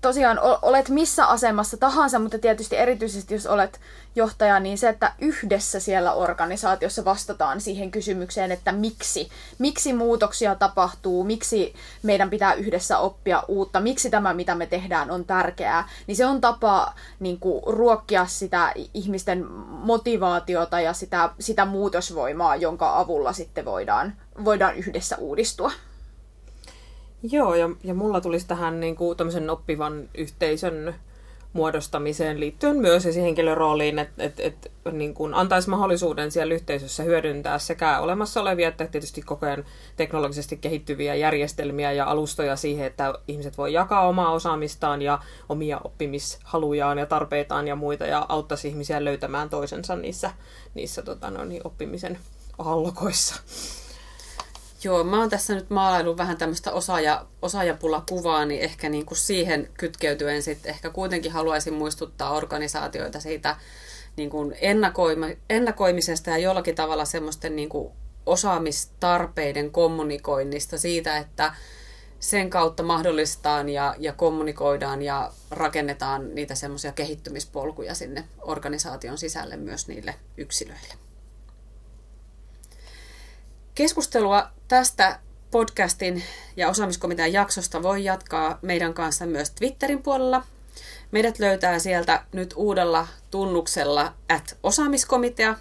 tosiaan 0.00 0.38
olet 0.62 0.88
missä 0.88 1.26
asemassa 1.26 1.76
tahansa, 1.76 2.18
mutta 2.18 2.38
tietysti 2.38 2.76
erityisesti 2.76 3.34
jos 3.34 3.46
olet 3.46 3.80
johtaja, 4.16 4.60
niin 4.60 4.78
se, 4.78 4.88
että 4.88 5.12
yhdessä 5.18 5.80
siellä 5.80 6.12
organisaatiossa 6.12 7.04
vastataan 7.04 7.60
siihen 7.60 7.90
kysymykseen, 7.90 8.52
että 8.52 8.72
miksi, 8.72 9.28
miksi 9.58 9.92
muutoksia 9.92 10.54
tapahtuu, 10.54 11.24
miksi 11.24 11.74
meidän 12.02 12.30
pitää 12.30 12.54
yhdessä 12.54 12.98
oppia 12.98 13.42
uutta, 13.48 13.80
miksi 13.80 14.10
tämä, 14.10 14.34
mitä 14.34 14.54
me 14.54 14.66
tehdään, 14.66 15.10
on 15.10 15.24
tärkeää, 15.24 15.88
niin 16.06 16.16
se 16.16 16.26
on 16.26 16.40
tapa 16.40 16.94
niin 17.20 17.40
kuin, 17.40 17.62
ruokkia 17.66 18.26
sitä 18.26 18.72
ihmisten 18.94 19.46
motivaatiota 19.68 20.80
ja 20.80 20.92
sitä, 20.92 21.30
sitä 21.40 21.64
muutosvoimaa, 21.64 22.56
jonka 22.56 22.98
avulla 22.98 23.32
sitten 23.32 23.64
voidaan, 23.64 24.16
voidaan 24.44 24.74
yhdessä 24.76 25.16
uudistua. 25.16 25.72
Joo, 27.30 27.54
ja, 27.54 27.70
ja 27.84 27.94
mulla 27.94 28.20
tulisi 28.20 28.46
tähän 28.46 28.80
niin 28.80 28.96
kuin, 28.96 29.16
oppivan 29.50 30.08
yhteisön 30.14 30.94
muodostamiseen 31.56 32.40
liittyen 32.40 32.76
myös 32.76 33.06
esihenkilön 33.06 33.56
rooliin, 33.56 33.98
että 33.98 34.24
et, 34.24 34.40
et, 34.40 34.72
niin 34.92 35.14
antaisi 35.32 35.70
mahdollisuuden 35.70 36.30
siellä 36.30 36.54
yhteisössä 36.54 37.02
hyödyntää 37.02 37.58
sekä 37.58 38.00
olemassa 38.00 38.40
olevia 38.40 38.68
että 38.68 38.86
tietysti 38.86 39.22
koko 39.22 39.46
ajan 39.46 39.64
teknologisesti 39.96 40.56
kehittyviä 40.56 41.14
järjestelmiä 41.14 41.92
ja 41.92 42.06
alustoja 42.06 42.56
siihen, 42.56 42.86
että 42.86 43.14
ihmiset 43.28 43.58
voi 43.58 43.72
jakaa 43.72 44.08
omaa 44.08 44.32
osaamistaan 44.32 45.02
ja 45.02 45.18
omia 45.48 45.80
oppimishalujaan 45.84 46.98
ja 46.98 47.06
tarpeitaan 47.06 47.68
ja 47.68 47.76
muita 47.76 48.06
ja 48.06 48.26
auttaisi 48.28 48.68
ihmisiä 48.68 49.04
löytämään 49.04 49.50
toisensa 49.50 49.96
niissä, 49.96 50.30
niissä 50.74 51.02
tota, 51.02 51.30
no, 51.30 51.44
niin, 51.44 51.62
oppimisen 51.64 52.18
allokoissa. 52.58 53.34
Joo, 54.86 55.04
mä 55.04 55.20
oon 55.20 55.30
tässä 55.30 55.54
nyt 55.54 55.70
maalaillut 55.70 56.16
vähän 56.16 56.36
tämmöistä 56.36 56.72
osaaja, 56.72 57.26
osaajapulakuvaa, 57.42 58.44
niin 58.44 58.60
ehkä 58.60 58.88
niin 58.88 59.06
kuin 59.06 59.18
siihen 59.18 59.70
kytkeytyen 59.78 60.42
sitten 60.42 60.70
ehkä 60.70 60.90
kuitenkin 60.90 61.32
haluaisin 61.32 61.74
muistuttaa 61.74 62.32
organisaatioita 62.32 63.20
siitä 63.20 63.56
niin 64.16 64.30
kuin 64.30 64.56
ennakoimisesta 65.48 66.30
ja 66.30 66.38
jollakin 66.38 66.74
tavalla 66.74 67.04
semmoisten 67.04 67.56
niin 67.56 67.68
kuin 67.68 67.92
osaamistarpeiden 68.26 69.70
kommunikoinnista 69.70 70.78
siitä, 70.78 71.18
että 71.18 71.54
sen 72.20 72.50
kautta 72.50 72.82
mahdollistaan 72.82 73.68
ja, 73.68 73.94
ja 73.98 74.12
kommunikoidaan 74.12 75.02
ja 75.02 75.32
rakennetaan 75.50 76.34
niitä 76.34 76.54
semmoisia 76.54 76.92
kehittymispolkuja 76.92 77.94
sinne 77.94 78.24
organisaation 78.42 79.18
sisälle 79.18 79.56
myös 79.56 79.88
niille 79.88 80.14
yksilöille. 80.36 80.94
Keskustelua 83.76 84.50
tästä 84.68 85.18
podcastin 85.50 86.22
ja 86.56 86.68
osaamiskomitean 86.68 87.32
jaksosta 87.32 87.82
voi 87.82 88.04
jatkaa 88.04 88.58
meidän 88.62 88.94
kanssa 88.94 89.26
myös 89.26 89.50
Twitterin 89.50 90.02
puolella. 90.02 90.42
Meidät 91.10 91.38
löytää 91.38 91.78
sieltä 91.78 92.24
nyt 92.32 92.54
uudella 92.56 93.08
tunnuksella 93.30 94.14
at 94.28 94.56
osaamiskomitea 94.62 95.56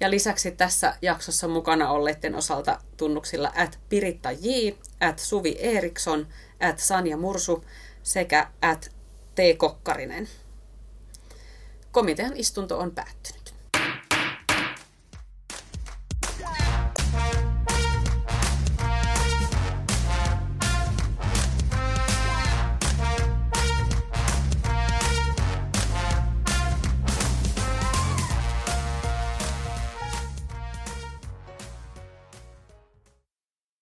ja 0.00 0.10
lisäksi 0.10 0.50
tässä 0.50 0.96
jaksossa 1.02 1.48
mukana 1.48 1.90
olleiden 1.90 2.34
osalta 2.34 2.80
tunnuksilla 2.96 3.52
at 3.56 3.78
Piritta 3.88 4.32
J, 4.32 4.70
at 5.00 5.18
Suvi 5.18 5.56
Eriksson, 5.58 6.26
at 6.60 6.78
Sanja 6.78 7.16
Mursu 7.16 7.64
sekä 8.02 8.50
at 8.62 8.90
T. 9.34 9.38
Kokkarinen. 9.56 10.28
Komitean 11.92 12.36
istunto 12.36 12.78
on 12.78 12.90
päättynyt. 12.90 13.35